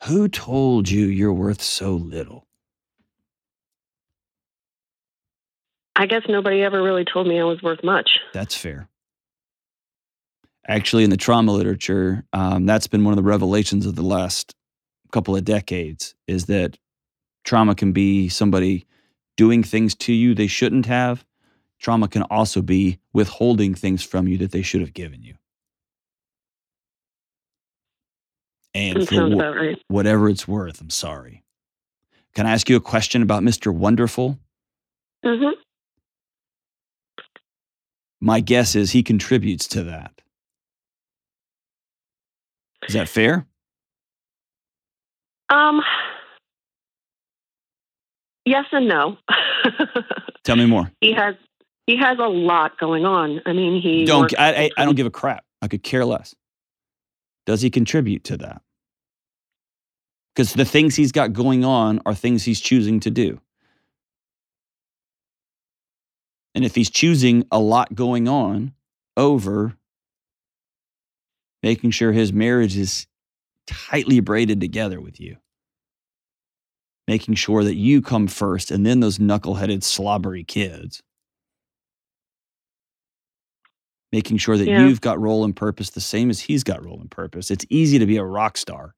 [0.05, 2.47] Who told you you're worth so little?
[5.97, 8.09] I guess nobody ever really told me I was worth much.
[8.33, 8.89] That's fair.
[10.69, 14.55] Actually, in the trauma literature, um, that's been one of the revelations of the last
[15.13, 16.77] couple of decades is that
[17.45, 18.87] trauma can be somebody
[19.37, 21.25] doing things to you they shouldn't have.
[21.81, 25.35] Trauma can also be withholding things from you that they should have given you.
[28.75, 29.83] And That for wh- right.
[29.89, 31.45] whatever it's worth, I'm sorry.
[32.35, 33.75] Can I ask you a question about Mr.
[33.75, 34.39] Wonderful?
[35.25, 35.51] hmm
[38.21, 40.21] My guess is he contributes to that.
[42.87, 43.47] Is that fair?
[45.49, 45.81] Um.
[48.45, 49.19] Yes and no.
[50.45, 50.91] Tell me more.
[51.01, 51.35] he has
[51.87, 53.41] he has a lot going on.
[53.47, 55.45] I mean, he Don't I, I, I don't give a crap.
[55.61, 56.35] I could care less.
[57.47, 58.63] Does he contribute to that?
[60.35, 63.41] Because the things he's got going on are things he's choosing to do.
[66.55, 68.73] And if he's choosing a lot going on
[69.17, 69.77] over
[71.63, 73.07] making sure his marriage is
[73.67, 75.37] tightly braided together with you,
[77.07, 81.03] making sure that you come first and then those knuckleheaded, slobbery kids,
[84.13, 84.87] making sure that Yeah.
[84.87, 87.51] you've got role and purpose the same as he's got role and purpose.
[87.51, 88.95] It's easy to be a rock star.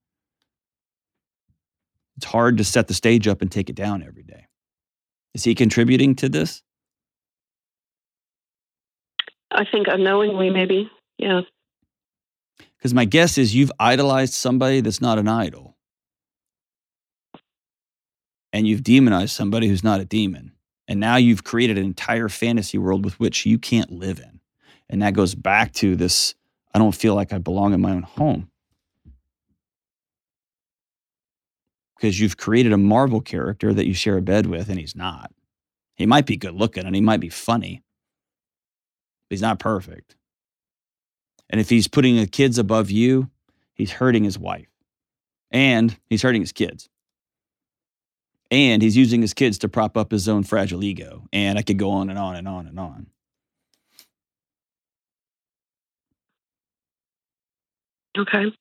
[2.17, 4.47] It's hard to set the stage up and take it down every day.
[5.35, 6.63] Is he contributing to this?
[9.51, 10.91] I think unknowingly, maybe.
[11.19, 11.41] Yeah.
[12.81, 15.77] Because my guess is you've idolized somebody that's not an idol.
[18.53, 20.53] And you've demonized somebody who's not a demon.
[20.89, 24.41] And now you've created an entire fantasy world with which you can't live in.
[24.89, 26.35] And that goes back to this
[26.73, 28.51] I don't feel like I belong in my own home.
[31.97, 35.33] Because you've created a Marvel character that you share a bed with, and he's not.
[35.97, 37.83] He might be good looking and he might be funny,
[39.29, 40.17] but he's not perfect.
[41.51, 43.29] And if he's putting the kids above you,
[43.75, 44.69] he's hurting his wife
[45.51, 46.89] and he's hurting his kids.
[48.53, 51.25] And he's using his kids to prop up his own fragile ego.
[51.33, 53.07] And I could go on and on and on and on.
[58.19, 58.53] Okay.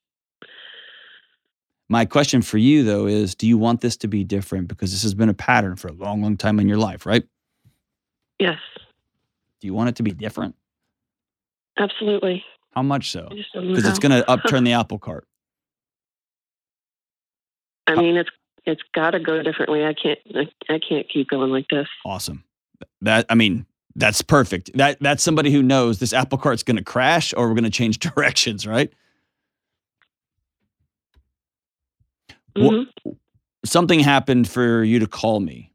[1.89, 4.67] My question for you, though, is do you want this to be different?
[4.67, 7.23] Because this has been a pattern for a long, long time in your life, right?
[8.37, 8.59] Yes.
[9.59, 10.55] Do you want it to be different?
[11.79, 12.43] Absolutely.
[12.71, 13.27] How much so?
[13.31, 15.27] I just don't know Because it's going to upturn the apple cart.
[17.87, 18.29] I mean, it's
[18.65, 19.83] it's got to go differently.
[19.85, 20.19] I can't
[20.69, 21.87] I, can't keep going like this.
[22.05, 22.43] Awesome.
[23.01, 23.65] That I mean,
[23.95, 24.71] that's perfect.
[24.75, 27.69] That that's somebody who knows this apple cart's going to crash or we're going to
[27.71, 28.93] change directions, right?
[32.55, 32.85] Wha- Mhm.
[33.65, 35.73] Something happened for you to call me.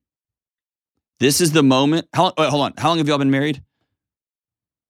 [1.20, 2.08] This is the moment.
[2.14, 2.72] How hold on.
[2.78, 3.62] How long have y'all been married?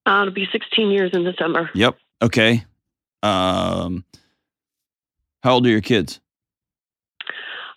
[0.06, 1.70] Uh, it'll be 16 years in December.
[1.74, 1.96] Yep.
[2.22, 2.64] Okay.
[3.22, 4.04] Um
[5.42, 6.20] How old are your kids?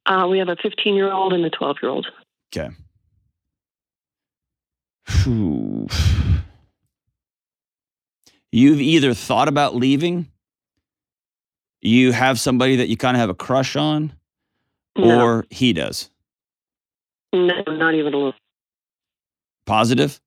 [0.05, 2.07] Uh, we have a 15 year old and a 12 year old.
[2.55, 2.69] Okay.
[5.05, 5.87] Phew.
[8.51, 10.27] You've either thought about leaving,
[11.81, 14.13] you have somebody that you kind of have a crush on,
[14.97, 16.09] No, or he does.
[17.33, 18.33] no, not even a little.
[19.65, 20.19] Positive?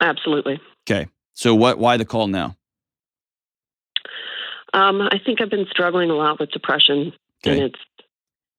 [0.00, 0.60] Absolutely.
[0.88, 1.06] Okay.
[1.34, 2.56] So what why the call now?
[4.72, 7.12] Um, I think I've been struggling a lot with depression,
[7.44, 7.78] and it's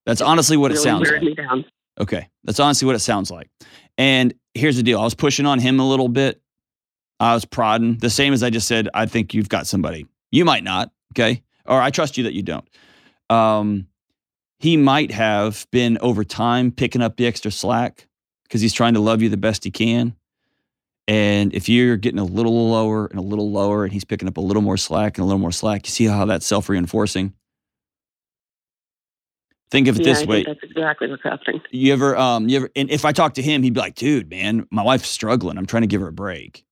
[0.06, 1.66] That's honestly what it sounds like.
[2.00, 2.28] Okay.
[2.44, 3.50] That's honestly what it sounds like.
[3.98, 5.00] And here's the deal.
[5.00, 6.42] I was pushing on him a little bit.
[7.20, 7.98] I was prodding.
[7.98, 10.08] The same as I just said, I think you've got somebody.
[10.32, 10.92] You might not.
[11.14, 11.44] Okay.
[11.66, 12.68] Or I trust you that you don't.
[13.30, 13.88] Um,
[14.60, 18.08] he might have been over time picking up the extra slack
[18.44, 20.16] because he's trying to love you the best he can.
[21.08, 24.38] And if you're getting a little lower and a little lower and he's picking up
[24.38, 27.34] a little more slack and a little more slack, you see how that's self reinforcing?
[29.72, 31.62] Think of it Yeah, this I way that's exactly what's happening.
[31.72, 34.30] you ever um you ever and if I talk to him, he'd be like, dude,
[34.30, 35.58] man, my wife's struggling.
[35.58, 36.66] I'm trying to give her a break.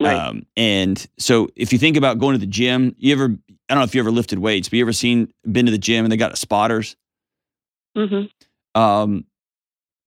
[0.00, 0.16] Right.
[0.16, 3.36] Um, and so if you think about going to the gym, you ever
[3.68, 5.78] I don't know if you ever lifted weights, but you ever seen been to the
[5.78, 6.96] gym and they got spotters?
[7.96, 8.80] Mm-hmm.
[8.80, 9.24] Um,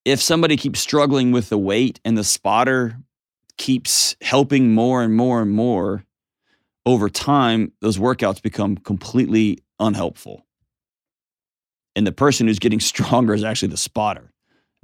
[0.05, 2.97] if somebody keeps struggling with the weight and the spotter
[3.61, 6.03] keeps helping more and more and more
[6.87, 10.47] over time, those workouts become completely unhelpful.
[11.95, 14.33] And the person who's getting stronger is actually the spotter,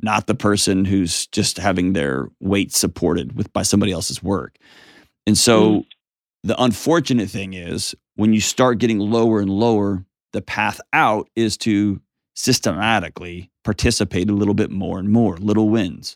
[0.04, 4.58] not the person who's just having their weight supported with by somebody else's work.
[5.26, 5.86] And so Mm.
[6.44, 11.58] the unfortunate thing is when you start getting lower and lower, the path out is
[11.58, 12.00] to
[12.36, 16.16] systematically participate a little bit more and more, little wins.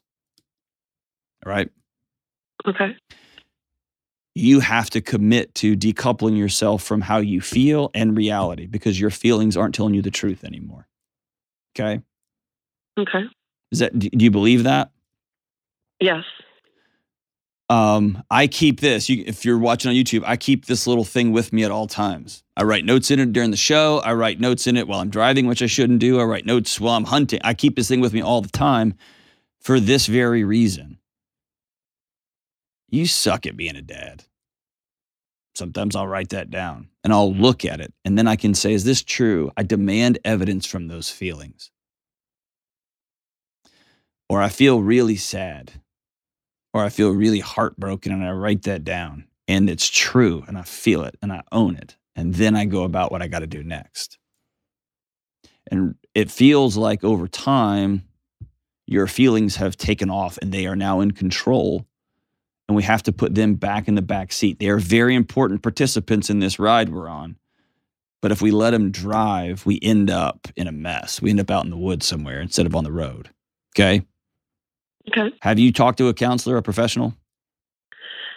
[1.44, 1.70] All right.
[2.68, 2.96] Okay.
[4.36, 9.10] You have to commit to decoupling yourself from how you feel and reality because your
[9.10, 10.88] feelings aren't telling you the truth anymore.
[11.76, 12.02] Okay.
[12.98, 13.24] Okay.
[13.72, 14.92] Is that, do you believe that?
[16.00, 16.24] Yes.
[17.70, 19.10] um, I keep this.
[19.10, 21.88] You, if you're watching on YouTube, I keep this little thing with me at all
[21.88, 22.44] times.
[22.58, 24.00] I write notes in it during the show.
[24.00, 26.20] I write notes in it while I'm driving, which I shouldn't do.
[26.20, 27.40] I write notes while I'm hunting.
[27.44, 28.96] I keep this thing with me all the time
[29.60, 30.98] for this very reason.
[32.92, 34.26] You suck at being a dad.
[35.56, 37.94] Sometimes I'll write that down and I'll look at it.
[38.06, 39.52] And then I can say, is this true?
[39.58, 41.72] I demand evidence from those feelings.
[44.30, 45.72] Or I feel really sad
[46.74, 50.64] or I feel really heartbroken and I write that down and it's true and I
[50.64, 51.98] feel it and I own it.
[52.16, 54.18] And then I go about what I got to do next.
[55.70, 58.04] And it feels like over time,
[58.86, 61.86] your feelings have taken off and they are now in control.
[62.72, 64.60] And we have to put them back in the back seat.
[64.60, 67.36] They are very important participants in this ride we're on.
[68.22, 71.22] But if we let them drive, we end up in a mess.
[71.22, 73.30] We end up out in the woods somewhere instead of on the road.
[73.76, 74.04] Okay.
[75.10, 75.36] Okay.
[75.42, 77.14] Have you talked to a counselor, a professional?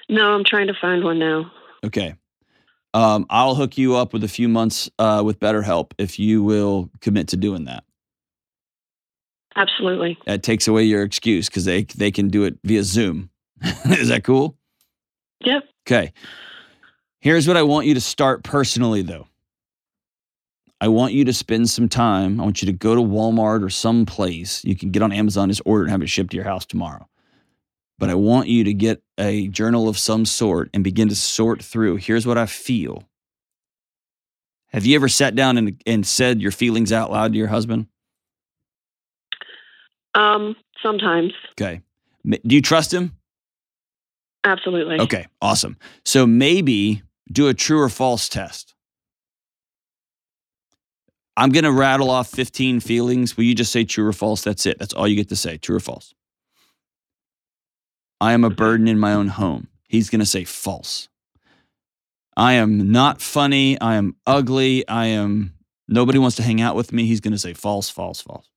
[0.08, 1.52] No, I'm trying to find one now.
[1.84, 2.16] Okay.
[2.92, 6.90] Um, I'll hook you up with a few months uh, with BetterHelp if you will
[7.00, 7.84] commit to doing that.
[9.54, 10.18] Absolutely.
[10.26, 13.30] That takes away your excuse because they they can do it via Zoom.
[13.84, 14.56] Is that cool?
[15.40, 15.62] Yep.
[15.86, 16.12] Okay.
[17.20, 19.26] Here's what I want you to start personally, though.
[20.80, 22.40] I want you to spend some time.
[22.40, 24.62] I want you to go to Walmart or some place.
[24.64, 27.08] You can get on Amazon, just order and have it shipped to your house tomorrow.
[27.98, 31.62] But I want you to get a journal of some sort and begin to sort
[31.62, 31.96] through.
[31.96, 33.04] Here's what I feel.
[34.72, 37.86] Have you ever sat down and, and said your feelings out loud to your husband?
[40.14, 41.32] Um, sometimes.
[41.52, 41.80] Okay.
[42.26, 43.12] Do you trust him?
[44.44, 45.00] Absolutely.
[45.00, 45.76] Okay, awesome.
[46.04, 48.74] So maybe do a true or false test.
[51.36, 53.36] I'm going to rattle off 15 feelings.
[53.36, 54.42] Will you just say true or false?
[54.42, 54.78] That's it.
[54.78, 56.14] That's all you get to say, true or false.
[58.20, 58.56] I am a mm-hmm.
[58.56, 59.68] burden in my own home.
[59.88, 61.08] He's going to say false.
[62.36, 63.80] I am not funny.
[63.80, 64.86] I am ugly.
[64.86, 65.54] I am,
[65.88, 67.06] nobody wants to hang out with me.
[67.06, 68.48] He's going to say false, false, false.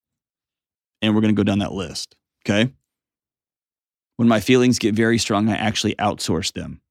[1.02, 2.16] And we're going to go down that list.
[2.46, 2.72] Okay.
[4.18, 6.82] When my feelings get very strong, I actually outsource them.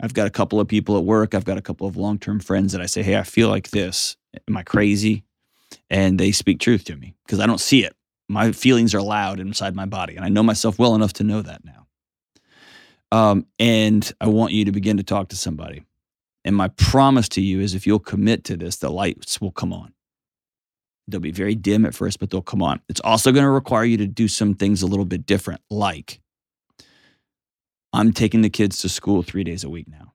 [0.00, 1.34] I've got a couple of people at work.
[1.34, 3.70] I've got a couple of long term friends that I say, Hey, I feel like
[3.70, 4.16] this.
[4.48, 5.24] Am I crazy?
[5.90, 7.94] And they speak truth to me because I don't see it.
[8.28, 10.16] My feelings are loud inside my body.
[10.16, 11.86] And I know myself well enough to know that now.
[13.10, 15.84] Um, and I want you to begin to talk to somebody.
[16.44, 19.72] And my promise to you is if you'll commit to this, the lights will come
[19.72, 19.92] on.
[21.08, 22.80] They'll be very dim at first, but they'll come on.
[22.88, 26.20] It's also going to require you to do some things a little bit different, like
[27.92, 30.14] I'm taking the kids to school three days a week now.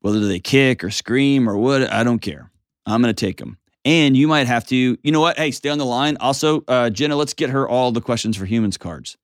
[0.00, 2.50] Whether they kick or scream or what, I don't care.
[2.84, 3.58] I'm going to take them.
[3.84, 5.36] And you might have to, you know what?
[5.36, 6.16] Hey, stay on the line.
[6.20, 9.16] Also, uh, Jenna, let's get her all the questions for humans cards.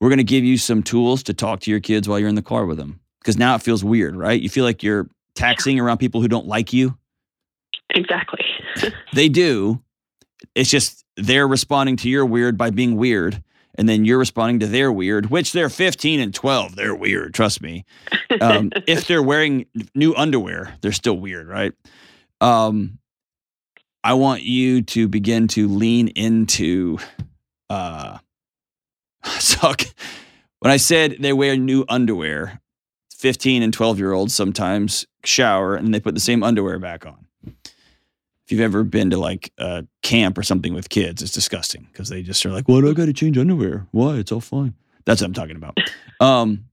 [0.00, 2.34] We're going to give you some tools to talk to your kids while you're in
[2.34, 3.00] the car with them.
[3.20, 4.40] Because now it feels weird, right?
[4.40, 6.96] You feel like you're taxing around people who don't like you.
[7.90, 8.44] Exactly.
[9.12, 9.80] They do.
[10.56, 13.40] It's just they're responding to your weird by being weird.
[13.76, 16.76] And then you're responding to their weird, which they're 15 and 12.
[16.76, 17.84] They're weird, trust me.
[18.40, 21.72] Um, if they're wearing new underwear, they're still weird, right?
[22.40, 22.98] Um,
[24.02, 26.98] I want you to begin to lean into.
[27.70, 28.18] Uh,
[29.38, 29.72] so
[30.60, 32.60] when I said they wear new underwear,
[33.24, 37.23] 15 and 12 year olds sometimes shower and they put the same underwear back on
[38.44, 42.08] if you've ever been to like a camp or something with kids, it's disgusting because
[42.08, 42.82] they just are like, "What?
[42.82, 43.86] do I got to change underwear?
[43.90, 44.16] Why?
[44.16, 44.74] It's all fine."
[45.06, 45.78] That's what I'm talking about.
[46.20, 46.64] Um,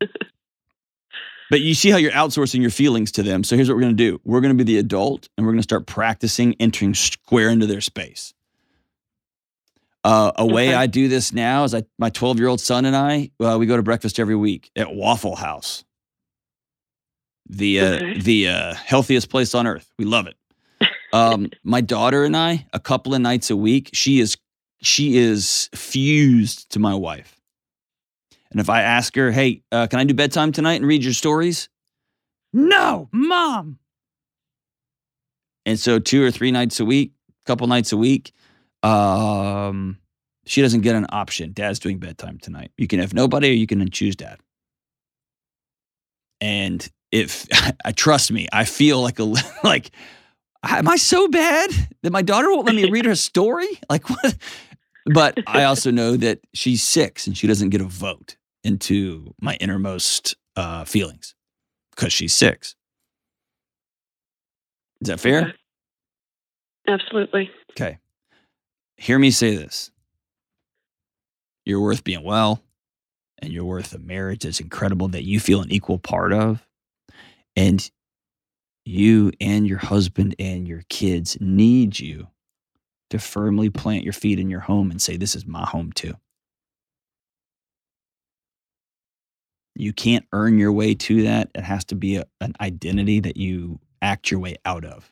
[1.50, 3.44] but you see how you're outsourcing your feelings to them.
[3.44, 5.52] So here's what we're going to do: we're going to be the adult, and we're
[5.54, 8.34] going to start practicing entering square into their space.
[10.04, 10.76] Uh, a way Okay.
[10.76, 13.68] I do this now is I, my 12 year old son and I, uh, we
[13.68, 15.84] go to breakfast every week at Waffle House,
[17.48, 18.20] the uh, Okay.
[18.20, 19.92] the uh, healthiest place on earth.
[20.00, 20.36] We love it.
[21.14, 24.38] Um, my daughter and I, a couple of nights a week, she is
[24.82, 27.40] she is fused to my wife.
[28.50, 31.14] And if I ask her, "Hey, uh, can I do bedtime tonight and read your
[31.14, 31.70] stories?"
[32.54, 33.80] No, mom.
[35.66, 38.34] And so two or three nights a week, a couple nights a week,
[38.84, 39.98] um,
[40.46, 41.54] she doesn't get an option.
[41.54, 42.72] Dad's doing bedtime tonight.
[42.78, 44.40] You can have nobody, or you can choose dad.
[46.40, 47.48] And if
[47.86, 49.24] I trust me, I feel like a
[49.64, 49.92] like,
[50.64, 51.72] am I so bad
[52.04, 53.68] that my daughter won't let me read her story?
[53.90, 54.36] Like what?
[55.06, 59.56] But I also know that she's six and she doesn't get a vote into my
[59.56, 61.34] innermost uh, feelings
[61.96, 62.76] because she's six.
[65.02, 65.56] Is that fair?
[66.88, 67.50] Absolutely.
[67.72, 67.98] Okay.
[68.98, 69.90] Hear me say this.
[71.66, 72.62] You're worth being well,
[73.40, 76.66] and you're worth a marriage that's incredible that you feel an equal part of.
[77.56, 77.90] And
[78.86, 82.28] you and your husband and your kids need you
[83.10, 86.14] to firmly plant your feet in your home and say, This is my home too.
[89.76, 91.50] You can't earn your way to that.
[91.56, 95.12] It has to be a, an identity that you act your way out of.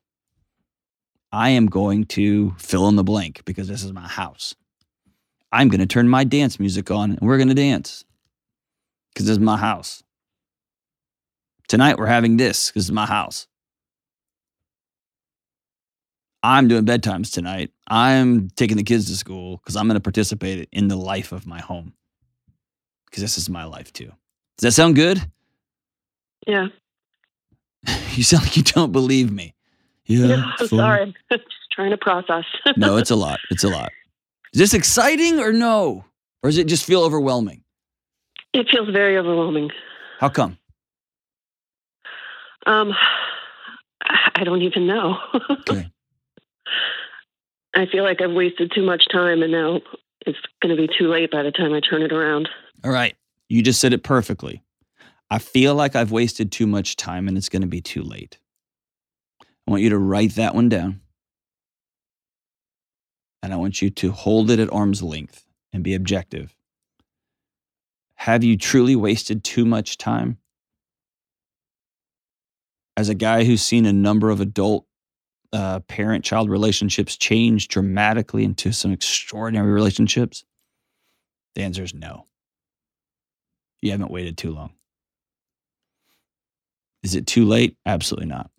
[1.32, 4.56] I am going to fill in the blank because this is my house.
[5.52, 8.04] I'm going to turn my dance music on and we're going to dance
[9.14, 10.04] because this is my house.
[11.68, 13.48] Tonight we're having this because it's my house.
[16.42, 17.72] I'm doing bedtimes tonight.
[17.88, 21.46] I'm taking the kids to school because I'm going to participate in the life of
[21.46, 21.94] my home
[23.06, 24.12] because this is my life too.
[24.58, 25.22] Does that sound good?
[26.48, 26.68] Yeah.
[28.14, 29.54] You sound like you don't believe me.
[30.06, 30.28] Yeah.
[30.28, 31.02] No, I'm sorry.
[31.04, 32.44] I'm just trying to process.
[32.76, 33.40] no, it's a lot.
[33.50, 33.92] It's a lot.
[34.52, 36.04] Is this exciting or no?
[36.44, 37.64] Or does it just feel overwhelming?
[38.54, 39.70] it feels very overwhelming.
[40.20, 40.58] How come?
[42.66, 42.94] Um,
[44.36, 45.18] I don't even know.
[45.70, 45.90] Okay.
[47.74, 49.82] I feel like I've wasted too much time, and now
[50.26, 52.50] it's going to be too late by the time I turn it around.
[52.84, 53.16] All right.
[53.48, 54.64] You just said it perfectly.
[55.32, 58.40] I feel like I've wasted too much time and it's going to be too late.
[59.42, 61.02] I want you to write that one down.
[63.42, 66.56] And I want you to hold it at arm's length and be objective.
[68.16, 70.38] Have you truly wasted too much time?
[72.98, 74.86] As a guy who's seen a number of adult
[75.54, 80.46] uh, parent child relationships change dramatically into some extraordinary relationships,
[81.56, 82.26] the answer is no.
[83.82, 84.72] You haven't waited too long.
[87.04, 87.78] Is it too late?
[87.86, 88.52] Absolutely not.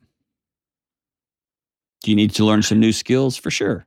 [2.02, 3.36] Do you need to learn some new skills?
[3.36, 3.86] For sure.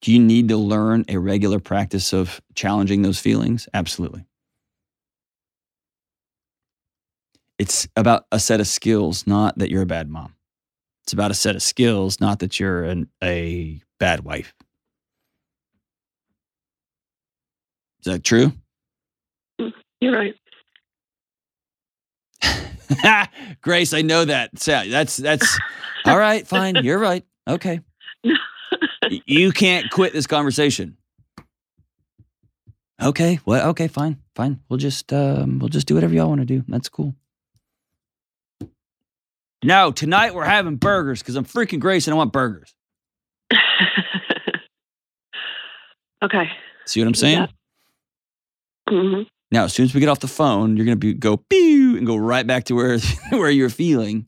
[0.00, 3.68] Do you need to learn a regular practice of challenging those feelings?
[3.74, 4.24] Absolutely.
[7.58, 10.34] It's about a set of skills, not that you're a bad mom.
[11.04, 14.54] It's about a set of skills, not that you're an, a bad wife.
[18.04, 18.52] Is that true?
[20.00, 20.34] You're right.
[23.62, 24.58] Grace, I know that.
[24.58, 25.58] So That's that's
[26.04, 26.46] all right.
[26.46, 27.24] Fine, you're right.
[27.48, 27.80] Okay,
[29.26, 30.96] you can't quit this conversation.
[33.00, 34.60] Okay, well, okay, fine, fine.
[34.68, 36.64] We'll just um, we'll just do whatever y'all want to do.
[36.68, 37.14] That's cool.
[39.62, 42.74] No, tonight we're having burgers because I'm freaking Grace and I want burgers.
[46.22, 46.50] okay.
[46.86, 47.48] See what I'm saying?
[48.88, 51.96] hmm Now, as soon as we get off the phone, you're gonna be go pew
[51.96, 52.98] and go right back to where
[53.30, 54.26] where you're feeling.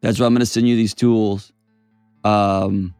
[0.00, 1.52] That's why I'm gonna send you these tools.
[2.24, 2.94] Um,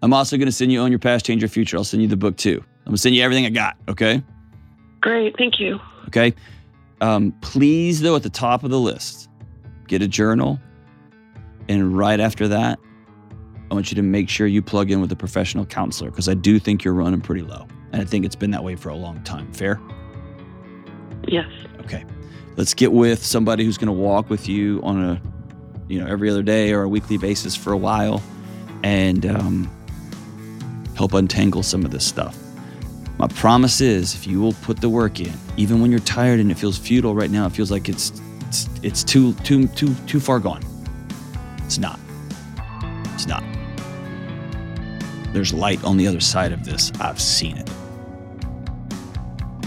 [0.00, 1.76] I'm also gonna send you Own Your Past, Change Your Future.
[1.76, 2.62] I'll send you the book too.
[2.80, 3.76] I'm gonna send you everything I got.
[3.88, 4.22] Okay.
[5.00, 5.36] Great.
[5.36, 5.78] Thank you.
[6.06, 6.34] Okay.
[7.00, 9.28] Um, please, though, at the top of the list,
[9.86, 10.58] get a journal,
[11.68, 12.78] and right after that,
[13.70, 16.34] I want you to make sure you plug in with a professional counselor because I
[16.34, 18.96] do think you're running pretty low, and I think it's been that way for a
[18.96, 19.52] long time.
[19.52, 19.80] Fair.
[21.26, 21.50] Yes.
[21.80, 22.04] Okay.
[22.56, 25.22] Let's get with somebody who's going to walk with you on a,
[25.88, 28.22] you know, every other day or a weekly basis for a while
[28.82, 29.70] and um,
[30.96, 32.36] help untangle some of this stuff.
[33.18, 36.50] My promise is if you will put the work in, even when you're tired and
[36.50, 38.12] it feels futile right now, it feels like it's
[38.46, 40.62] it's, it's too too too too far gone.
[41.68, 42.00] It's not.
[43.12, 43.44] It's not.
[45.34, 46.90] There's light on the other side of this.
[46.98, 47.68] I've seen it.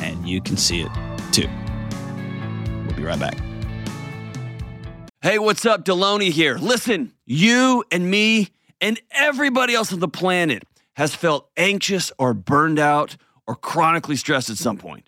[0.01, 0.89] And you can see it
[1.31, 1.47] too.
[2.87, 3.37] We'll be right back.
[5.21, 5.85] Hey, what's up?
[5.85, 6.57] Delony here.
[6.57, 8.47] Listen, you and me
[8.81, 10.63] and everybody else on the planet
[10.95, 15.07] has felt anxious or burned out or chronically stressed at some point.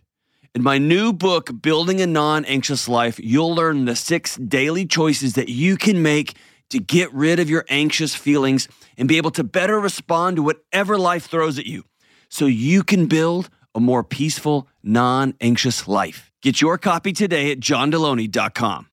[0.54, 5.34] In my new book, Building a Non Anxious Life, you'll learn the six daily choices
[5.34, 6.36] that you can make
[6.70, 10.98] to get rid of your anxious feelings and be able to better respond to whatever
[10.98, 11.84] life throws at you
[12.30, 16.32] so you can build a more peaceful, non anxious life.
[16.42, 18.88] Get your copy today at johndelony.com.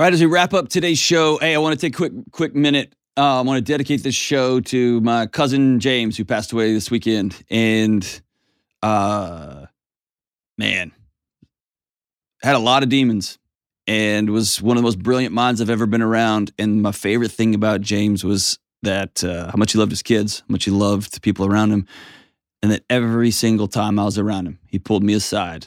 [0.00, 2.12] All right, as we wrap up today's show, hey, I want to take a quick,
[2.32, 2.94] quick minute.
[3.16, 6.90] Uh, I want to dedicate this show to my cousin James, who passed away this
[6.90, 7.42] weekend.
[7.50, 8.22] And,
[8.82, 9.66] uh,
[10.56, 10.92] man,
[12.42, 13.38] had a lot of demons
[13.86, 16.52] and was one of the most brilliant minds I've ever been around.
[16.58, 20.40] And my favorite thing about James was that uh, how much he loved his kids,
[20.40, 21.86] how much he loved the people around him,
[22.62, 25.66] and that every single time I was around him, he pulled me aside,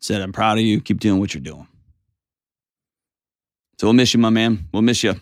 [0.00, 0.80] said, "I'm proud of you.
[0.80, 1.66] Keep doing what you're doing."
[3.78, 4.68] So we'll miss you, my man.
[4.72, 5.14] We'll miss you.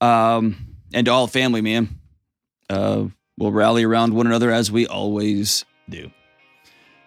[0.00, 1.98] Um, and to all family, man.
[2.70, 6.10] Uh, we'll rally around one another as we always do.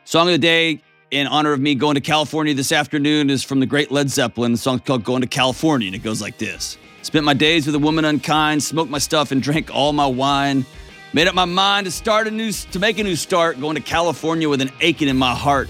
[0.03, 0.81] Song of the day
[1.15, 4.51] in honor of me going to California this afternoon is from the great Led Zeppelin.
[4.51, 7.75] The song's called Going to California, and it goes like this Spent my days with
[7.75, 10.65] a woman unkind, smoked my stuff, and drank all my wine.
[11.13, 13.81] Made up my mind to start a new to make a new start, going to
[13.81, 15.69] California with an aching in my heart.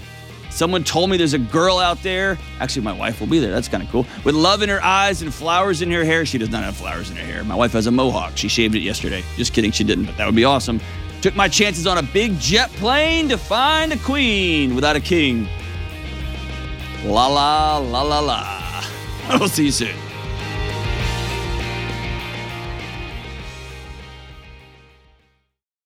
[0.50, 2.38] Someone told me there's a girl out there.
[2.58, 3.52] Actually, my wife will be there.
[3.52, 4.06] That's kind of cool.
[4.24, 6.26] With love in her eyes and flowers in her hair.
[6.26, 7.44] She does not have flowers in her hair.
[7.44, 8.36] My wife has a mohawk.
[8.36, 9.22] She shaved it yesterday.
[9.36, 10.80] Just kidding, she didn't, but that would be awesome.
[11.26, 15.48] Took my chances on a big jet plane to find a queen without a king.
[17.02, 18.84] La la la la la.
[19.30, 20.05] I'll see you soon.